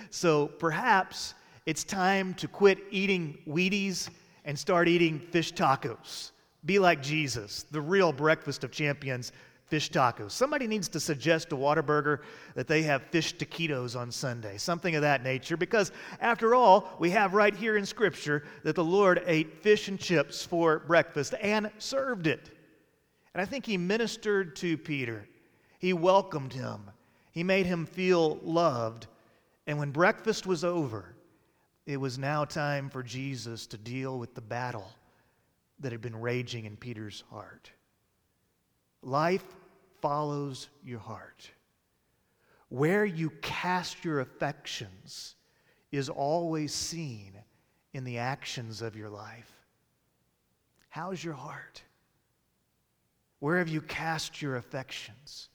So 0.08 0.46
perhaps 0.46 1.34
it's 1.66 1.84
time 1.84 2.32
to 2.36 2.48
quit 2.48 2.78
eating 2.90 3.36
Wheaties 3.46 4.08
and 4.46 4.58
start 4.58 4.88
eating 4.88 5.18
fish 5.18 5.52
tacos. 5.52 6.30
Be 6.64 6.78
like 6.78 7.02
Jesus, 7.02 7.66
the 7.70 7.82
real 7.82 8.10
breakfast 8.10 8.64
of 8.64 8.70
champions 8.70 9.32
fish 9.72 9.90
tacos. 9.90 10.32
Somebody 10.32 10.66
needs 10.66 10.86
to 10.90 11.00
suggest 11.00 11.48
to 11.48 11.56
Whataburger 11.56 12.18
that 12.54 12.68
they 12.68 12.82
have 12.82 13.04
fish 13.04 13.34
taquitos 13.34 13.98
on 13.98 14.12
Sunday, 14.12 14.58
something 14.58 14.94
of 14.96 15.00
that 15.00 15.22
nature, 15.22 15.56
because 15.56 15.92
after 16.20 16.54
all, 16.54 16.94
we 16.98 17.08
have 17.08 17.32
right 17.32 17.54
here 17.54 17.78
in 17.78 17.86
Scripture 17.86 18.44
that 18.64 18.74
the 18.74 18.84
Lord 18.84 19.22
ate 19.24 19.62
fish 19.62 19.88
and 19.88 19.98
chips 19.98 20.44
for 20.44 20.80
breakfast 20.80 21.34
and 21.40 21.70
served 21.78 22.26
it. 22.26 22.50
And 23.32 23.40
I 23.40 23.46
think 23.46 23.64
he 23.64 23.78
ministered 23.78 24.56
to 24.56 24.76
Peter, 24.76 25.26
he 25.78 25.94
welcomed 25.94 26.52
him, 26.52 26.90
he 27.30 27.42
made 27.42 27.64
him 27.64 27.86
feel 27.86 28.40
loved. 28.42 29.06
And 29.66 29.78
when 29.78 29.90
breakfast 29.90 30.46
was 30.46 30.64
over, 30.64 31.14
it 31.86 31.96
was 31.96 32.18
now 32.18 32.44
time 32.44 32.90
for 32.90 33.02
Jesus 33.02 33.66
to 33.68 33.78
deal 33.78 34.18
with 34.18 34.34
the 34.34 34.42
battle 34.42 34.92
that 35.80 35.92
had 35.92 36.02
been 36.02 36.20
raging 36.20 36.66
in 36.66 36.76
Peter's 36.76 37.24
heart. 37.30 37.70
Life 39.00 39.42
follows 40.02 40.68
your 40.84 40.98
heart. 40.98 41.50
Where 42.68 43.04
you 43.04 43.30
cast 43.40 44.04
your 44.04 44.20
affections 44.20 45.36
is 45.90 46.08
always 46.08 46.74
seen 46.74 47.32
in 47.94 48.04
the 48.04 48.18
actions 48.18 48.82
of 48.82 48.96
your 48.96 49.08
life. 49.08 49.50
How's 50.90 51.22
your 51.22 51.34
heart? 51.34 51.82
Where 53.38 53.58
have 53.58 53.68
you 53.68 53.80
cast 53.80 54.42
your 54.42 54.56
affections? 54.56 55.48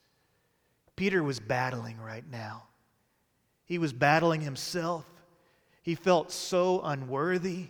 Peter 0.96 1.22
was 1.22 1.40
battling 1.40 2.00
right 2.00 2.26
now. 2.32 2.64
He 3.66 3.78
was 3.78 3.94
battling 3.94 4.42
himself. 4.42 5.06
He 5.84 5.94
felt 5.94 6.32
so 6.32 6.82
unworthy, 6.82 7.68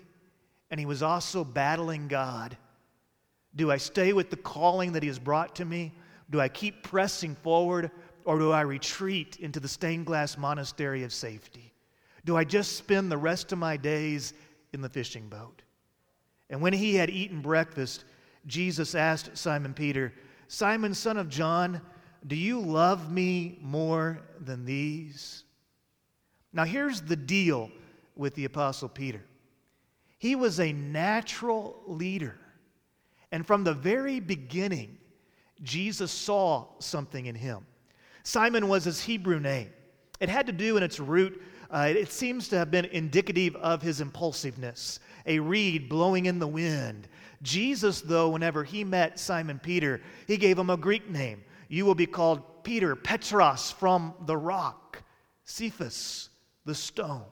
and 0.71 0.79
he 0.79 0.85
was 0.85 1.03
also 1.03 1.43
battling 1.43 2.07
God. 2.07 2.57
Do 3.57 3.71
I 3.71 3.77
stay 3.77 4.13
with 4.13 4.29
the 4.29 4.37
calling 4.37 4.93
that 4.93 5.03
He 5.03 5.07
has 5.07 5.19
brought 5.19 5.55
to 5.55 5.65
me? 5.65 5.91
Do 6.29 6.41
I 6.41 6.49
keep 6.49 6.83
pressing 6.83 7.35
forward 7.35 7.91
or 8.25 8.37
do 8.37 8.51
I 8.51 8.61
retreat 8.61 9.37
into 9.39 9.59
the 9.59 9.67
stained 9.67 10.05
glass 10.05 10.37
monastery 10.37 11.03
of 11.03 11.13
safety? 11.13 11.73
Do 12.25 12.35
I 12.35 12.43
just 12.43 12.75
spend 12.75 13.11
the 13.11 13.17
rest 13.17 13.53
of 13.53 13.57
my 13.57 13.77
days 13.77 14.33
in 14.73 14.81
the 14.81 14.89
fishing 14.89 15.29
boat? 15.29 15.61
And 16.49 16.61
when 16.61 16.73
he 16.73 16.95
had 16.95 17.09
eaten 17.09 17.41
breakfast, 17.41 18.03
Jesus 18.45 18.95
asked 18.95 19.37
Simon 19.37 19.73
Peter, 19.73 20.13
Simon, 20.47 20.93
son 20.93 21.17
of 21.17 21.29
John, 21.29 21.81
do 22.25 22.35
you 22.35 22.59
love 22.59 23.11
me 23.11 23.59
more 23.61 24.21
than 24.39 24.65
these? 24.65 25.43
Now, 26.51 26.65
here's 26.65 27.01
the 27.01 27.15
deal 27.15 27.71
with 28.15 28.35
the 28.35 28.45
Apostle 28.45 28.89
Peter 28.89 29.23
he 30.19 30.35
was 30.35 30.59
a 30.59 30.73
natural 30.73 31.81
leader. 31.85 32.35
And 33.31 33.45
from 33.45 33.63
the 33.63 33.73
very 33.73 34.19
beginning, 34.19 34.97
Jesus 35.63 36.11
saw 36.11 36.65
something 36.79 37.25
in 37.25 37.35
him. 37.35 37.65
Simon 38.23 38.67
was 38.67 38.83
his 38.83 39.01
Hebrew 39.01 39.39
name. 39.39 39.69
It 40.19 40.29
had 40.29 40.47
to 40.47 40.51
do 40.51 40.77
in 40.77 40.83
its 40.83 40.99
root, 40.99 41.41
uh, 41.69 41.89
it 41.89 42.11
seems 42.11 42.47
to 42.49 42.57
have 42.57 42.71
been 42.71 42.85
indicative 42.85 43.55
of 43.57 43.81
his 43.81 44.01
impulsiveness, 44.01 44.99
a 45.25 45.39
reed 45.39 45.89
blowing 45.89 46.25
in 46.25 46.39
the 46.39 46.47
wind. 46.47 47.07
Jesus, 47.41 48.01
though, 48.01 48.29
whenever 48.29 48.63
he 48.63 48.83
met 48.83 49.19
Simon 49.19 49.59
Peter, 49.59 50.01
he 50.27 50.37
gave 50.37 50.57
him 50.57 50.69
a 50.69 50.77
Greek 50.77 51.09
name. 51.09 51.43
You 51.67 51.85
will 51.85 51.95
be 51.95 52.05
called 52.05 52.63
Peter, 52.63 52.95
Petros, 52.95 53.71
from 53.71 54.13
the 54.25 54.37
rock, 54.37 55.03
Cephas, 55.43 56.29
the 56.65 56.75
stone. 56.75 57.25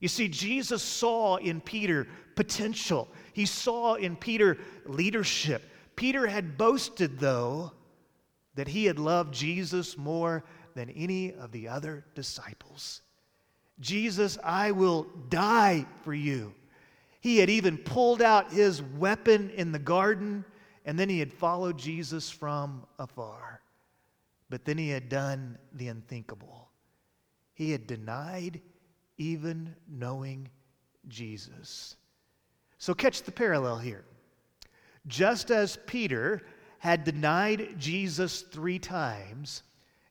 You 0.00 0.08
see, 0.08 0.28
Jesus 0.28 0.82
saw 0.82 1.36
in 1.36 1.60
Peter 1.60 2.08
potential, 2.34 3.08
he 3.32 3.46
saw 3.46 3.94
in 3.94 4.16
Peter 4.16 4.58
leadership. 4.86 5.68
Peter 5.96 6.26
had 6.26 6.58
boasted, 6.58 7.18
though, 7.18 7.72
that 8.54 8.68
he 8.68 8.84
had 8.84 8.98
loved 8.98 9.34
Jesus 9.34 9.96
more 9.96 10.44
than 10.74 10.90
any 10.90 11.32
of 11.32 11.52
the 11.52 11.68
other 11.68 12.04
disciples. 12.14 13.02
Jesus, 13.80 14.38
I 14.42 14.70
will 14.70 15.06
die 15.28 15.86
for 16.02 16.14
you. 16.14 16.54
He 17.20 17.38
had 17.38 17.50
even 17.50 17.78
pulled 17.78 18.22
out 18.22 18.52
his 18.52 18.82
weapon 18.82 19.50
in 19.50 19.72
the 19.72 19.78
garden, 19.78 20.44
and 20.84 20.98
then 20.98 21.08
he 21.08 21.18
had 21.18 21.32
followed 21.32 21.78
Jesus 21.78 22.30
from 22.30 22.84
afar. 22.98 23.60
But 24.50 24.64
then 24.64 24.76
he 24.76 24.88
had 24.88 25.08
done 25.08 25.56
the 25.72 25.88
unthinkable. 25.88 26.68
He 27.54 27.70
had 27.70 27.86
denied 27.86 28.60
even 29.18 29.74
knowing 29.88 30.48
Jesus. 31.08 31.96
So, 32.78 32.94
catch 32.94 33.22
the 33.22 33.32
parallel 33.32 33.78
here. 33.78 34.04
Just 35.06 35.50
as 35.50 35.78
Peter 35.86 36.42
had 36.78 37.04
denied 37.04 37.74
Jesus 37.78 38.42
three 38.42 38.78
times, 38.78 39.62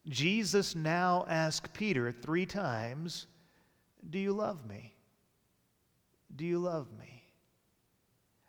Jesus 0.07 0.75
now 0.75 1.25
asked 1.27 1.73
Peter 1.73 2.11
three 2.11 2.45
times, 2.45 3.27
Do 4.09 4.19
you 4.19 4.33
love 4.33 4.67
me? 4.67 4.93
Do 6.35 6.45
you 6.45 6.59
love 6.59 6.87
me? 6.99 7.23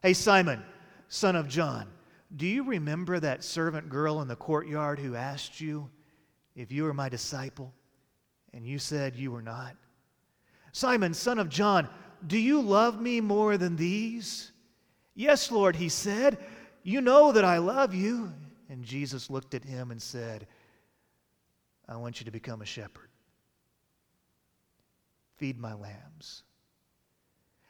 Hey, 0.03 0.15
Simon, 0.15 0.63
son 1.09 1.37
of 1.37 1.49
John, 1.49 1.89
do 2.37 2.47
you 2.47 2.65
remember 2.65 3.21
that 3.21 3.45
servant 3.45 3.89
girl 3.89 4.23
in 4.23 4.29
the 4.29 4.37
courtyard 4.37 4.99
who 4.99 5.15
asked 5.15 5.61
you 5.61 5.91
if 6.57 6.73
you 6.73 6.85
were 6.85 6.95
my 6.95 7.09
disciple 7.09 7.73
and 8.55 8.67
you 8.67 8.79
said 8.79 9.15
you 9.17 9.31
were 9.31 9.43
not? 9.43 9.77
Simon, 10.73 11.13
son 11.13 11.39
of 11.39 11.51
John, 11.51 11.89
do 12.27 12.39
you 12.39 12.61
love 12.61 13.01
me 13.01 13.21
more 13.21 13.59
than 13.59 13.77
these? 13.77 14.53
Yes, 15.15 15.51
Lord, 15.51 15.77
he 15.77 15.89
said. 15.89 16.39
You 16.83 17.01
know 17.01 17.33
that 17.33 17.45
I 17.45 17.59
love 17.59 17.95
you. 17.95 18.33
And 18.69 18.85
Jesus 18.85 19.29
looked 19.29 19.55
at 19.55 19.65
him 19.65 19.91
and 19.91 20.01
said, 20.01 20.47
I 21.89 21.97
want 21.97 22.21
you 22.21 22.25
to 22.25 22.31
become 22.31 22.63
a 22.63 22.67
shepherd. 22.67 23.09
Feed 25.37 25.59
my 25.59 25.75
lambs. 25.75 26.43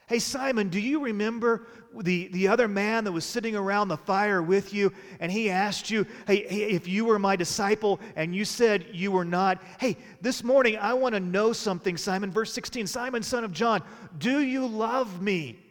Hey, 0.07 0.19
Simon, 0.19 0.69
do 0.69 0.79
you 0.79 1.01
remember 1.01 1.67
the, 1.99 2.29
the 2.29 2.49
other 2.49 2.69
man 2.69 3.05
that 3.05 3.13
was 3.13 3.25
sitting 3.25 3.57
around 3.57 3.89
the 3.89 3.97
fire 3.97 4.43
with 4.43 4.75
you 4.75 4.93
and 5.21 5.33
he 5.33 5.49
asked 5.49 5.91
you, 5.91 6.07
hey, 6.27 6.47
hey, 6.47 6.71
if 6.71 6.87
you 6.87 7.07
were 7.07 7.19
my 7.19 7.35
disciple 7.35 7.99
and 8.15 8.35
you 8.35 8.45
said 8.45 8.87
you 8.93 9.11
were 9.11 9.25
not? 9.25 9.63
Hey, 9.81 9.97
this 10.21 10.45
morning 10.45 10.77
I 10.77 10.93
want 10.95 11.15
to 11.15 11.21
know 11.21 11.53
something, 11.53 11.97
Simon. 11.97 12.31
Verse 12.31 12.53
16 12.53 12.87
Simon, 12.87 13.23
son 13.23 13.43
of 13.43 13.53
John, 13.53 13.83
do 14.19 14.41
you 14.41 14.67
love 14.67 15.23
me? 15.23 15.62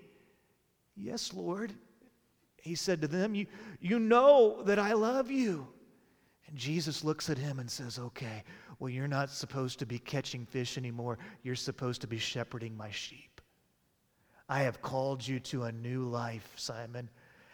Yes, 0.96 1.34
Lord. 1.34 1.74
He 2.58 2.76
said 2.76 3.02
to 3.02 3.08
them, 3.08 3.34
You, 3.34 3.48
you 3.80 4.00
know 4.00 4.62
that 4.64 4.80
I 4.80 4.94
love 4.94 5.32
you. 5.32 5.68
And 6.48 6.58
Jesus 6.58 7.04
looks 7.04 7.30
at 7.30 7.38
him 7.38 7.60
and 7.60 7.70
says, 7.70 7.98
Okay, 7.98 8.44
well, 8.80 8.90
you're 8.90 9.08
not 9.08 9.30
supposed 9.30 9.80
to 9.80 9.86
be 9.86 10.00
catching 10.00 10.46
fish 10.46 10.78
anymore. 10.78 11.18
You're 11.44 11.56
supposed 11.56 12.02
to 12.02 12.08
be 12.08 12.18
shepherding 12.18 12.76
my 12.76 12.92
sheep. 12.92 13.42
I 14.50 14.64
have 14.64 14.82
called 14.82 15.26
you 15.26 15.40
to 15.40 15.64
a 15.64 15.72
new 15.72 16.04
life, 16.04 16.52
Simon. 16.58 17.10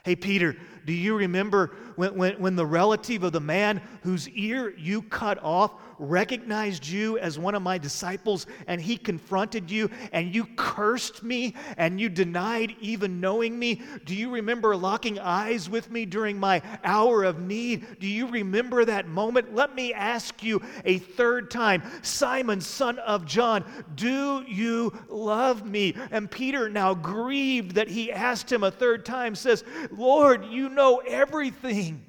Hey, 0.08 0.16
Peter, 0.16 0.56
do 0.86 0.94
you 0.94 1.18
remember 1.18 1.76
when, 1.98 2.16
when, 2.16 2.40
when, 2.40 2.56
the 2.56 2.66
relative 2.66 3.24
of 3.24 3.34
the 3.34 3.42
man 3.42 3.82
whose 4.04 4.30
ear 4.30 4.74
you 4.78 5.02
cut 5.02 5.38
off 5.44 5.74
recognized 6.00 6.88
you 6.88 7.18
as 7.18 7.38
one 7.38 7.56
of 7.56 7.62
my 7.62 7.78
disciples 7.78 8.46
and 8.68 8.80
he 8.80 8.96
confronted 8.96 9.70
you 9.70 9.90
and 10.14 10.34
you 10.34 10.46
cursed 10.56 11.24
me 11.24 11.56
and 11.76 12.00
you 12.00 12.08
denied 12.08 12.76
even 12.80 13.20
knowing 13.20 13.60
me? 13.60 13.82
Do 14.06 14.16
you 14.16 14.30
remember 14.30 14.78
locking 14.78 15.20
eyes 15.20 15.70
with 15.70 15.92
me 15.92 16.06
during 16.06 16.40
my 16.40 16.62
hour 16.86 17.24
of 17.24 17.42
need? 17.42 18.00
Do 18.00 18.08
you 18.08 18.28
remember 18.28 18.86
that 18.86 19.10
moment? 19.10 19.54
Let 19.54 19.76
me 19.76 19.94
ask 19.94 20.42
you 20.42 20.62
a 20.86 21.00
third 21.00 21.52
time 21.52 21.84
Simon, 22.02 22.62
son 22.62 23.00
of 23.00 23.26
John, 23.26 23.66
do 23.96 24.46
you 24.48 24.98
love 25.10 25.66
me? 25.66 25.96
And 26.12 26.32
Peter, 26.32 26.70
now 26.70 26.94
grieved 26.94 27.76
that 27.76 27.90
he 27.90 28.12
asked 28.12 28.50
him 28.50 28.64
a 28.64 28.72
third 28.72 29.06
time, 29.06 29.36
says, 29.36 29.66
Lord, 29.98 30.46
you 30.46 30.70
know 30.70 30.98
everything. 30.98 32.06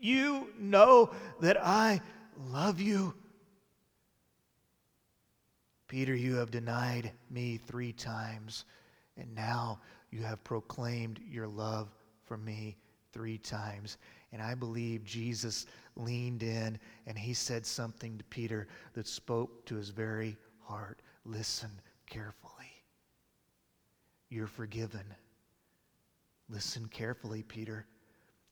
You 0.00 0.48
know 0.58 1.10
that 1.40 1.56
I 1.62 2.00
love 2.48 2.80
you. 2.80 3.14
Peter, 5.88 6.14
you 6.14 6.36
have 6.36 6.50
denied 6.50 7.12
me 7.30 7.58
three 7.58 7.92
times, 7.92 8.64
and 9.16 9.32
now 9.34 9.80
you 10.10 10.22
have 10.22 10.42
proclaimed 10.42 11.20
your 11.30 11.46
love 11.46 11.88
for 12.24 12.36
me 12.36 12.76
three 13.12 13.38
times. 13.38 13.98
And 14.32 14.42
I 14.42 14.54
believe 14.54 15.04
Jesus 15.04 15.66
leaned 15.94 16.42
in 16.42 16.78
and 17.06 17.16
he 17.16 17.32
said 17.32 17.64
something 17.64 18.18
to 18.18 18.24
Peter 18.24 18.66
that 18.94 19.06
spoke 19.06 19.64
to 19.66 19.76
his 19.76 19.90
very 19.90 20.36
heart. 20.60 21.00
Listen 21.24 21.70
carefully. 22.06 22.52
You're 24.28 24.46
forgiven. 24.46 25.04
Listen 26.48 26.86
carefully, 26.86 27.42
Peter. 27.42 27.86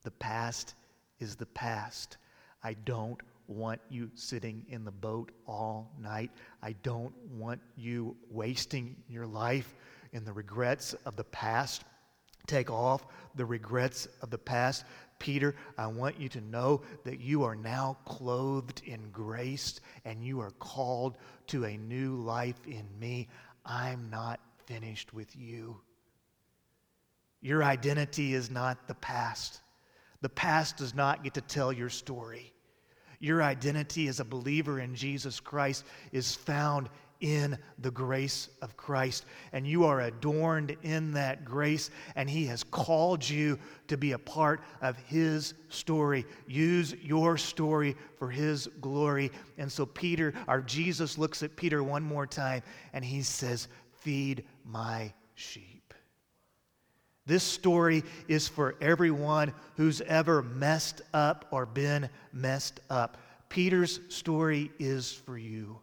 The 0.03 0.11
past 0.11 0.75
is 1.21 1.37
the 1.37 1.47
past. 1.47 2.17
I 2.63 2.75
don't 2.85 3.21
want 3.47 3.81
you 3.89 4.11
sitting 4.15 4.65
in 4.69 4.85
the 4.85 4.91
boat 4.91 5.31
all 5.47 5.93
night. 6.01 6.31
I 6.63 6.73
don't 6.83 7.15
want 7.31 7.61
you 7.77 8.17
wasting 8.31 8.97
your 9.09 9.27
life 9.27 9.75
in 10.13 10.25
the 10.25 10.33
regrets 10.33 10.95
of 11.05 11.17
the 11.17 11.25
past. 11.25 11.85
Take 12.47 12.71
off 12.71 13.07
the 13.35 13.45
regrets 13.45 14.09
of 14.23 14.31
the 14.31 14.39
past. 14.39 14.85
Peter, 15.19 15.55
I 15.79 15.87
want 15.87 16.19
you 16.19 16.29
to 16.31 16.41
know 16.41 16.83
that 17.05 17.21
you 17.21 17.45
are 17.45 17.55
now 17.55 17.97
clothed 18.05 18.83
in 18.85 19.11
grace 19.11 19.81
and 20.05 20.23
you 20.23 20.41
are 20.41 20.51
called 20.53 21.17
to 21.49 21.65
a 21.65 21.77
new 21.77 22.17
life 22.17 22.67
in 22.67 22.87
me. 22.99 23.29
I'm 23.65 24.11
not 24.11 24.41
finished 24.67 25.15
with 25.15 25.35
you. 25.37 25.81
Your 27.45 27.63
identity 27.63 28.33
is 28.33 28.51
not 28.51 28.89
the 28.89 28.95
past. 28.95 29.61
The 30.23 30.31
past 30.31 30.79
does 30.79 30.95
not 30.95 31.23
get 31.23 31.35
to 31.35 31.43
tell 31.43 31.71
your 31.71 31.91
story. 31.91 32.55
Your 33.21 33.43
identity 33.43 34.09
as 34.09 34.19
a 34.19 34.25
believer 34.25 34.81
in 34.81 34.95
Jesus 34.95 35.41
Christ 35.41 35.85
is 36.11 36.35
found 36.35 36.89
in 37.21 37.59
the 37.81 37.91
grace 37.91 38.49
of 38.63 38.79
Christ. 38.79 39.27
And 39.53 39.67
you 39.67 39.85
are 39.85 40.01
adorned 40.01 40.75
in 40.85 41.13
that 41.13 41.45
grace, 41.45 41.91
and 42.17 42.31
He 42.31 42.47
has 42.47 42.65
called 42.65 43.29
you 43.29 43.59
to 43.89 43.99
be 43.99 44.13
a 44.13 44.19
part 44.19 44.63
of 44.81 44.97
His 44.97 45.53
story. 45.69 46.25
Use 46.49 46.95
your 47.03 47.37
story 47.37 47.95
for 48.19 48.31
His 48.31 48.69
glory. 48.81 49.31
And 49.59 49.71
so, 49.71 49.85
Peter, 49.85 50.33
our 50.49 50.63
Jesus 50.63 51.19
looks 51.19 51.43
at 51.43 51.57
Peter 51.57 51.83
one 51.83 52.03
more 52.03 52.27
time, 52.27 52.63
and 52.95 53.05
He 53.05 53.23
says, 53.23 53.69
Feed 54.01 54.45
my 54.65 55.13
sheep. 55.35 55.74
This 57.27 57.43
story 57.43 58.03
is 58.29 58.49
for 58.49 58.75
everyone 58.81 59.55
who's 59.77 60.01
ever 60.03 60.43
messed 60.43 61.01
up 61.15 61.47
or 61.51 61.65
been 61.65 62.11
messed 62.33 62.81
up. 62.91 63.17
Peter's 63.49 64.01
story 64.09 64.71
is 64.79 65.13
for 65.13 65.39
you. 65.39 65.79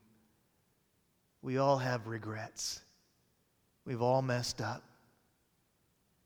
We 1.42 1.58
all 1.58 1.80
have 1.80 2.06
regrets. 2.06 2.82
We've 3.86 4.02
all 4.02 4.22
messed 4.22 4.62
up. 4.62 4.84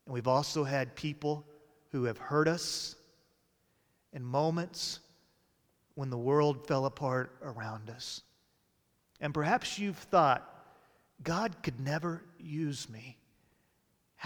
And 0.04 0.12
we've 0.12 0.28
also 0.28 0.64
had 0.64 0.94
people 0.94 1.46
who 1.92 2.04
have 2.04 2.18
hurt 2.18 2.46
us 2.46 2.94
in 4.12 4.22
moments 4.22 5.00
when 5.94 6.10
the 6.10 6.18
world 6.18 6.66
fell 6.66 6.84
apart 6.84 7.32
around 7.42 7.88
us. 7.88 8.20
And 9.20 9.32
perhaps 9.32 9.78
you've 9.78 9.96
thought, 9.96 10.46
God 11.22 11.56
could 11.62 11.80
never 11.80 12.22
use 12.38 12.90
me. 12.90 13.16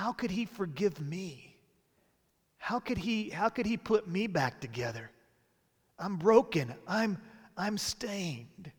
How 0.01 0.13
could 0.13 0.31
he 0.31 0.47
forgive 0.47 0.99
me? 0.99 1.55
How 2.57 2.81
could 2.81 2.97
he, 2.97 3.29
how 3.29 3.51
could 3.51 3.67
he 3.67 3.77
put 3.77 4.09
me 4.09 4.29
back 4.29 4.59
together? 4.59 5.11
I'm 5.99 6.17
broken. 6.17 6.75
I'm, 6.89 7.19
I'm 7.55 7.77
stained. 7.77 8.73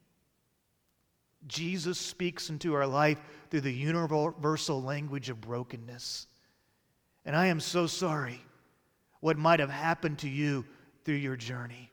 Jesus 1.46 2.00
speaks 2.00 2.50
into 2.50 2.74
our 2.74 2.88
life 2.88 3.20
through 3.52 3.62
the 3.62 3.72
universal 3.72 4.82
language 4.82 5.30
of 5.30 5.40
brokenness. 5.40 6.26
And 7.24 7.36
I 7.36 7.46
am 7.46 7.60
so 7.60 7.86
sorry 7.86 8.42
what 9.20 9.38
might 9.38 9.60
have 9.60 9.70
happened 9.70 10.18
to 10.20 10.28
you 10.28 10.66
through 11.06 11.18
your 11.18 11.36
journey. 11.36 11.92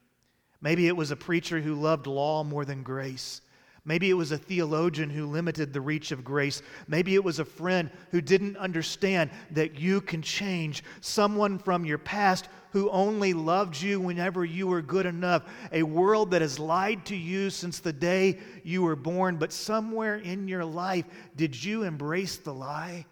Maybe 0.62 0.86
it 0.86 0.96
was 0.96 1.10
a 1.10 1.16
preacher 1.16 1.60
who 1.60 1.74
loved 1.74 2.06
law 2.06 2.44
more 2.44 2.64
than 2.64 2.82
grace. 2.82 3.42
Maybe 3.88 4.10
it 4.10 4.14
was 4.18 4.32
a 4.32 4.36
theologian 4.36 5.08
who 5.08 5.24
limited 5.24 5.72
the 5.72 5.80
reach 5.80 6.12
of 6.12 6.22
grace. 6.22 6.60
Maybe 6.88 7.14
it 7.14 7.24
was 7.24 7.38
a 7.38 7.44
friend 7.46 7.88
who 8.10 8.20
didn't 8.20 8.58
understand 8.58 9.30
that 9.52 9.80
you 9.80 10.02
can 10.02 10.20
change. 10.20 10.84
Someone 11.00 11.58
from 11.58 11.86
your 11.86 11.96
past 11.96 12.50
who 12.72 12.90
only 12.90 13.32
loved 13.32 13.80
you 13.80 13.98
whenever 13.98 14.44
you 14.44 14.66
were 14.66 14.82
good 14.82 15.06
enough. 15.06 15.50
A 15.72 15.84
world 15.84 16.32
that 16.32 16.42
has 16.42 16.58
lied 16.58 17.06
to 17.06 17.16
you 17.16 17.48
since 17.48 17.78
the 17.78 17.94
day 17.94 18.40
you 18.62 18.82
were 18.82 18.94
born. 18.94 19.38
But 19.38 19.54
somewhere 19.54 20.16
in 20.16 20.48
your 20.48 20.66
life, 20.66 21.06
did 21.34 21.64
you 21.64 21.84
embrace 21.84 22.36
the 22.36 22.52
lie 22.52 23.06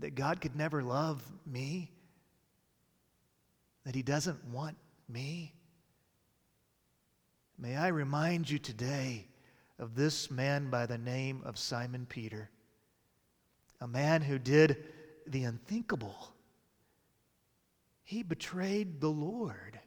that 0.00 0.16
God 0.16 0.40
could 0.40 0.56
never 0.56 0.82
love 0.82 1.22
me? 1.46 1.92
That 3.86 3.94
He 3.94 4.02
doesn't 4.02 4.44
want 4.46 4.76
me? 5.08 5.54
May 7.56 7.76
I 7.76 7.86
remind 7.88 8.50
you 8.50 8.58
today 8.58 9.28
of 9.78 9.94
this 9.94 10.30
man 10.30 10.70
by 10.70 10.86
the 10.86 10.98
name 10.98 11.42
of 11.44 11.58
Simon 11.58 12.06
Peter, 12.06 12.50
a 13.80 13.88
man 13.88 14.22
who 14.22 14.38
did 14.38 14.84
the 15.26 15.44
unthinkable. 15.44 16.32
He 18.02 18.22
betrayed 18.22 19.00
the 19.00 19.10
Lord 19.10 19.80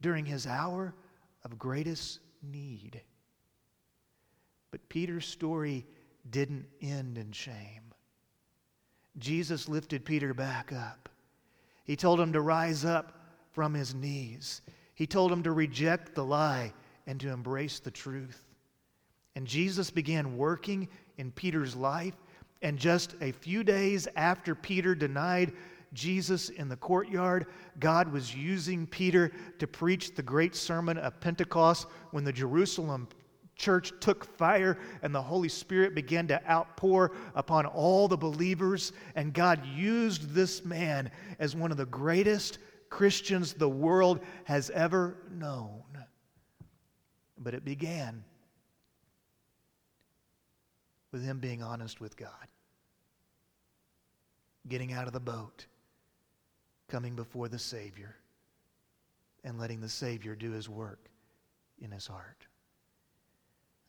during 0.00 0.26
his 0.26 0.46
hour 0.46 0.94
of 1.44 1.58
greatest 1.58 2.20
need. 2.42 3.00
But 4.70 4.88
Peter's 4.88 5.26
story 5.26 5.86
didn't 6.30 6.66
end 6.80 7.18
in 7.18 7.32
shame. 7.32 7.92
Jesus 9.18 9.68
lifted 9.68 10.04
Peter 10.04 10.32
back 10.32 10.72
up. 10.72 11.08
He 11.84 11.96
told 11.96 12.20
him 12.20 12.32
to 12.32 12.40
rise 12.40 12.84
up 12.84 13.18
from 13.50 13.74
his 13.74 13.94
knees. 13.94 14.62
He 14.94 15.06
told 15.06 15.32
him 15.32 15.42
to 15.42 15.52
reject 15.52 16.14
the 16.14 16.24
lie 16.24 16.72
and 17.06 17.20
to 17.20 17.30
embrace 17.30 17.80
the 17.80 17.90
truth. 17.90 18.51
And 19.34 19.46
Jesus 19.46 19.90
began 19.90 20.36
working 20.36 20.88
in 21.18 21.30
Peter's 21.32 21.74
life. 21.74 22.14
And 22.60 22.78
just 22.78 23.14
a 23.20 23.32
few 23.32 23.64
days 23.64 24.06
after 24.14 24.54
Peter 24.54 24.94
denied 24.94 25.52
Jesus 25.92 26.48
in 26.48 26.68
the 26.68 26.76
courtyard, 26.76 27.46
God 27.78 28.10
was 28.12 28.34
using 28.34 28.86
Peter 28.86 29.32
to 29.58 29.66
preach 29.66 30.14
the 30.14 30.22
great 30.22 30.54
sermon 30.54 30.96
of 30.96 31.20
Pentecost 31.20 31.86
when 32.12 32.24
the 32.24 32.32
Jerusalem 32.32 33.08
church 33.56 33.92
took 34.00 34.24
fire 34.24 34.78
and 35.02 35.14
the 35.14 35.20
Holy 35.22 35.48
Spirit 35.48 35.94
began 35.94 36.26
to 36.28 36.50
outpour 36.50 37.12
upon 37.34 37.66
all 37.66 38.08
the 38.08 38.16
believers. 38.16 38.92
And 39.14 39.34
God 39.34 39.64
used 39.66 40.30
this 40.30 40.64
man 40.64 41.10
as 41.38 41.54
one 41.54 41.70
of 41.70 41.76
the 41.76 41.86
greatest 41.86 42.58
Christians 42.88 43.52
the 43.54 43.68
world 43.68 44.20
has 44.44 44.70
ever 44.70 45.16
known. 45.30 45.82
But 47.38 47.54
it 47.54 47.64
began 47.64 48.24
with 51.12 51.22
him 51.22 51.38
being 51.38 51.62
honest 51.62 52.00
with 52.00 52.16
God, 52.16 52.48
getting 54.68 54.92
out 54.92 55.06
of 55.06 55.12
the 55.12 55.20
boat, 55.20 55.66
coming 56.88 57.14
before 57.14 57.48
the 57.48 57.58
Savior, 57.58 58.16
and 59.44 59.58
letting 59.58 59.80
the 59.80 59.88
Savior 59.88 60.34
do 60.34 60.50
his 60.50 60.68
work 60.68 61.10
in 61.80 61.90
his 61.90 62.06
heart. 62.06 62.46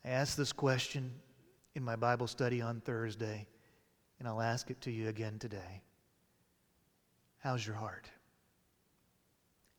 I 0.04 0.10
asked 0.10 0.36
this 0.36 0.52
question 0.52 1.10
in 1.74 1.82
my 1.82 1.96
Bible 1.96 2.26
study 2.26 2.60
on 2.60 2.80
Thursday, 2.80 3.46
and 4.18 4.28
I'll 4.28 4.42
ask 4.42 4.70
it 4.70 4.80
to 4.82 4.90
you 4.90 5.08
again 5.08 5.38
today. 5.38 5.82
How's 7.38 7.66
your 7.66 7.76
heart? 7.76 8.08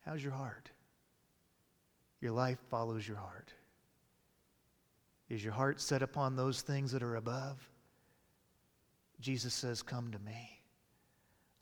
How's 0.06 0.24
your 0.24 0.34
heart? 0.34 0.70
Your 2.22 2.32
life 2.32 2.60
follows 2.70 3.08
your 3.08 3.18
heart. 3.18 3.54
Is 5.30 5.44
your 5.44 5.54
heart 5.54 5.82
set 5.82 6.02
upon 6.02 6.36
those 6.36 6.62
things 6.62 6.92
that 6.92 7.04
are 7.04 7.16
above? 7.16 7.68
Jesus 9.20 9.54
says, 9.54 9.82
Come 9.82 10.12
to 10.12 10.20
me. 10.20 10.62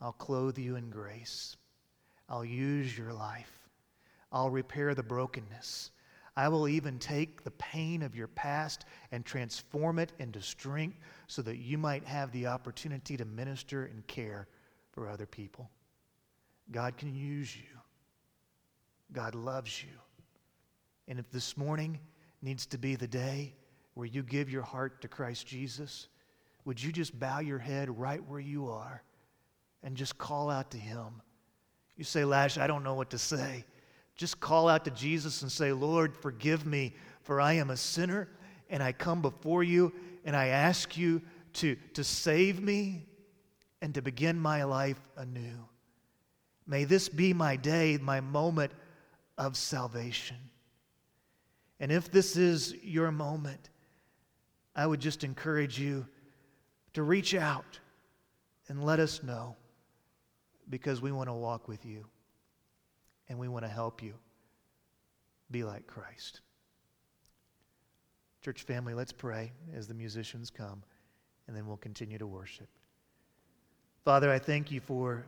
I'll 0.00 0.12
clothe 0.12 0.58
you 0.58 0.76
in 0.76 0.90
grace. 0.90 1.56
I'll 2.28 2.44
use 2.44 2.96
your 2.96 3.12
life. 3.12 3.52
I'll 4.32 4.50
repair 4.50 4.94
the 4.94 5.02
brokenness. 5.02 5.90
I 6.36 6.48
will 6.48 6.66
even 6.68 6.98
take 6.98 7.44
the 7.44 7.52
pain 7.52 8.02
of 8.02 8.16
your 8.16 8.26
past 8.26 8.86
and 9.12 9.24
transform 9.24 10.00
it 10.00 10.12
into 10.18 10.42
strength 10.42 10.98
so 11.28 11.42
that 11.42 11.58
you 11.58 11.78
might 11.78 12.04
have 12.04 12.32
the 12.32 12.48
opportunity 12.48 13.16
to 13.16 13.24
minister 13.24 13.84
and 13.84 14.04
care 14.08 14.48
for 14.90 15.08
other 15.08 15.26
people. 15.26 15.70
God 16.72 16.96
can 16.96 17.14
use 17.14 17.56
you. 17.56 17.78
God 19.12 19.34
loves 19.34 19.82
you. 19.82 19.90
And 21.06 21.18
if 21.18 21.30
this 21.30 21.56
morning 21.56 22.00
needs 22.44 22.66
to 22.66 22.78
be 22.78 22.94
the 22.94 23.06
day 23.06 23.54
where 23.94 24.06
you 24.06 24.22
give 24.22 24.50
your 24.50 24.62
heart 24.62 25.00
to 25.00 25.08
Christ 25.08 25.46
Jesus, 25.46 26.08
would 26.64 26.82
you 26.82 26.92
just 26.92 27.18
bow 27.18 27.40
your 27.40 27.58
head 27.58 27.98
right 27.98 28.22
where 28.28 28.40
you 28.40 28.68
are 28.68 29.02
and 29.82 29.96
just 29.96 30.18
call 30.18 30.50
out 30.50 30.70
to 30.72 30.78
Him? 30.78 31.22
You 31.96 32.04
say, 32.04 32.24
Lash, 32.24 32.58
I 32.58 32.66
don't 32.66 32.84
know 32.84 32.94
what 32.94 33.10
to 33.10 33.18
say. 33.18 33.64
Just 34.16 34.40
call 34.40 34.68
out 34.68 34.84
to 34.84 34.90
Jesus 34.90 35.42
and 35.42 35.50
say, 35.50 35.72
Lord, 35.72 36.16
forgive 36.16 36.66
me, 36.66 36.94
for 37.22 37.40
I 37.40 37.54
am 37.54 37.70
a 37.70 37.76
sinner, 37.76 38.28
and 38.70 38.82
I 38.82 38.92
come 38.92 39.22
before 39.22 39.64
you, 39.64 39.92
and 40.24 40.36
I 40.36 40.48
ask 40.48 40.96
you 40.96 41.22
to, 41.54 41.76
to 41.94 42.04
save 42.04 42.62
me 42.62 43.06
and 43.82 43.94
to 43.94 44.02
begin 44.02 44.38
my 44.38 44.64
life 44.64 45.00
anew. 45.16 45.66
May 46.66 46.84
this 46.84 47.08
be 47.08 47.32
my 47.32 47.56
day, 47.56 47.98
my 48.00 48.20
moment 48.20 48.72
of 49.36 49.56
salvation. 49.56 50.36
And 51.84 51.92
if 51.92 52.10
this 52.10 52.38
is 52.38 52.74
your 52.82 53.12
moment, 53.12 53.68
I 54.74 54.86
would 54.86 55.00
just 55.00 55.22
encourage 55.22 55.78
you 55.78 56.06
to 56.94 57.02
reach 57.02 57.34
out 57.34 57.78
and 58.70 58.82
let 58.82 59.00
us 59.00 59.22
know 59.22 59.54
because 60.70 61.02
we 61.02 61.12
want 61.12 61.28
to 61.28 61.34
walk 61.34 61.68
with 61.68 61.84
you 61.84 62.06
and 63.28 63.38
we 63.38 63.48
want 63.48 63.66
to 63.66 63.68
help 63.70 64.02
you 64.02 64.14
be 65.50 65.62
like 65.62 65.86
Christ. 65.86 66.40
Church 68.42 68.62
family, 68.62 68.94
let's 68.94 69.12
pray 69.12 69.52
as 69.76 69.86
the 69.86 69.92
musicians 69.92 70.48
come 70.48 70.82
and 71.48 71.54
then 71.54 71.66
we'll 71.66 71.76
continue 71.76 72.16
to 72.16 72.26
worship. 72.26 72.68
Father, 74.06 74.32
I 74.32 74.38
thank 74.38 74.70
you 74.70 74.80
for 74.80 75.26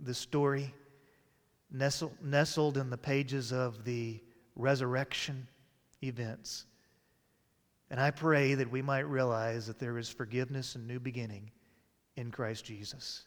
the 0.00 0.12
story 0.12 0.74
nestled, 1.72 2.76
in 2.76 2.90
the 2.90 2.98
pages 2.98 3.54
of 3.54 3.86
the 3.86 4.20
resurrection 4.54 5.48
events. 6.04 6.66
And 7.90 8.00
I 8.00 8.10
pray 8.10 8.54
that 8.54 8.70
we 8.70 8.82
might 8.82 9.08
realize 9.08 9.66
that 9.66 9.78
there 9.78 9.98
is 9.98 10.08
forgiveness 10.08 10.74
and 10.74 10.86
new 10.86 10.98
beginning 10.98 11.50
in 12.16 12.30
Christ 12.30 12.64
Jesus. 12.64 13.24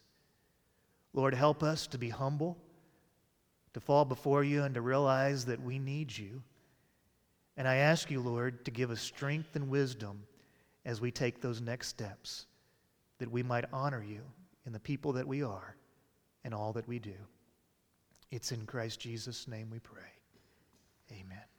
Lord, 1.12 1.34
help 1.34 1.62
us 1.62 1.86
to 1.88 1.98
be 1.98 2.10
humble, 2.10 2.58
to 3.74 3.80
fall 3.80 4.04
before 4.04 4.44
you, 4.44 4.64
and 4.64 4.74
to 4.74 4.80
realize 4.80 5.44
that 5.46 5.62
we 5.62 5.78
need 5.78 6.16
you. 6.16 6.42
And 7.56 7.66
I 7.66 7.76
ask 7.76 8.10
you, 8.10 8.20
Lord, 8.20 8.64
to 8.64 8.70
give 8.70 8.90
us 8.90 9.00
strength 9.00 9.56
and 9.56 9.68
wisdom 9.68 10.22
as 10.84 11.00
we 11.00 11.10
take 11.10 11.40
those 11.40 11.60
next 11.60 11.88
steps, 11.88 12.46
that 13.18 13.30
we 13.30 13.42
might 13.42 13.64
honor 13.72 14.02
you 14.02 14.20
in 14.66 14.72
the 14.72 14.80
people 14.80 15.12
that 15.14 15.26
we 15.26 15.42
are 15.42 15.76
and 16.44 16.54
all 16.54 16.72
that 16.74 16.86
we 16.88 16.98
do. 16.98 17.14
It's 18.30 18.52
in 18.52 18.66
Christ 18.66 19.00
Jesus' 19.00 19.48
name 19.48 19.70
we 19.70 19.78
pray. 19.78 20.02
Amen. 21.10 21.57